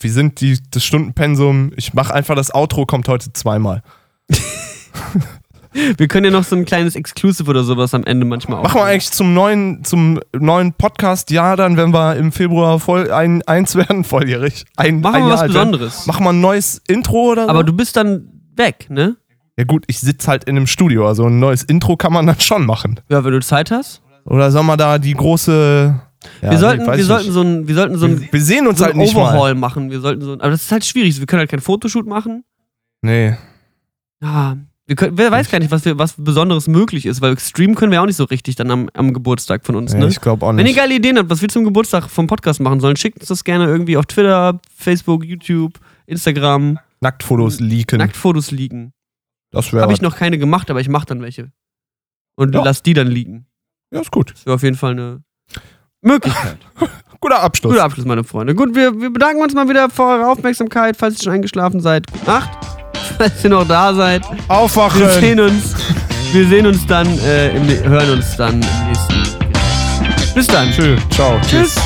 [0.00, 1.72] wir sind die, das Stundenpensum.
[1.76, 3.82] Ich mache einfach das Outro, kommt heute zweimal.
[5.96, 8.84] Wir können ja noch so ein kleines Exclusive oder sowas am Ende manchmal Machen wir
[8.84, 14.04] eigentlich zum neuen, zum neuen Podcast-Jahr dann, wenn wir im Februar voll ein, eins werden,
[14.04, 14.64] volljährig.
[14.76, 15.52] Ein, Machen ein wir Jahr was werden.
[15.72, 16.06] Besonderes.
[16.06, 17.48] Machen wir ein neues Intro oder so?
[17.50, 19.16] Aber du bist dann weg, ne?
[19.58, 22.40] ja gut, ich sitze halt in einem Studio, also ein neues Intro kann man dann
[22.40, 23.00] schon machen.
[23.08, 24.02] Ja, wenn du Zeit hast.
[24.24, 26.00] Oder sollen wir da die große...
[26.40, 27.34] Ja, wir sollten, wir sollten nicht.
[27.34, 29.60] so ein, wir sollten so ein, wir sehen uns so halt nicht Overhaul mal.
[29.60, 29.90] machen.
[29.90, 31.18] Wir sollten so, ein- aber das ist halt schwierig.
[31.18, 32.44] Wir können halt kein Fotoshoot machen.
[33.02, 33.36] Nee.
[34.22, 34.56] Ja,
[34.96, 38.02] können, wer weiß gar nicht, was, wir, was Besonderes möglich ist, weil streamen können wir
[38.02, 40.08] auch nicht so richtig dann am, am Geburtstag von uns, nee ne?
[40.08, 40.76] ich glaube auch Wenn ihr nicht.
[40.76, 43.66] geile Ideen habt, was wir zum Geburtstag vom Podcast machen sollen, schickt uns das gerne
[43.66, 46.78] irgendwie auf Twitter, Facebook, YouTube, Instagram.
[47.00, 47.98] Nacktfotos leaken.
[47.98, 48.92] Nacktfotos liegen.
[49.50, 51.52] das wäre Habe ich noch keine gemacht, aber ich mache dann welche.
[52.36, 52.62] Und Ja.
[52.64, 53.46] lass die dann liegen.
[53.92, 54.32] Ja, ist gut.
[54.32, 55.22] Das wäre auf jeden Fall eine
[56.00, 56.58] Möglichkeit.
[57.20, 57.72] Guter Abschluss.
[57.72, 58.54] Guter Abschluss, meine Freunde.
[58.54, 62.10] Gut, wir, wir bedanken uns mal wieder für eure Aufmerksamkeit, falls ihr schon eingeschlafen seid.
[62.10, 62.81] Gute Nacht.
[63.18, 64.22] Falls ihr noch da seid.
[64.48, 65.00] Aufwachen.
[65.00, 65.74] Wir sehen uns.
[66.32, 69.22] Wir sehen uns dann, äh, im, hören uns dann im nächsten.
[70.34, 70.70] Bis dann.
[70.72, 71.00] Tschüss.
[71.10, 71.38] Ciao.
[71.46, 71.76] Tschüss.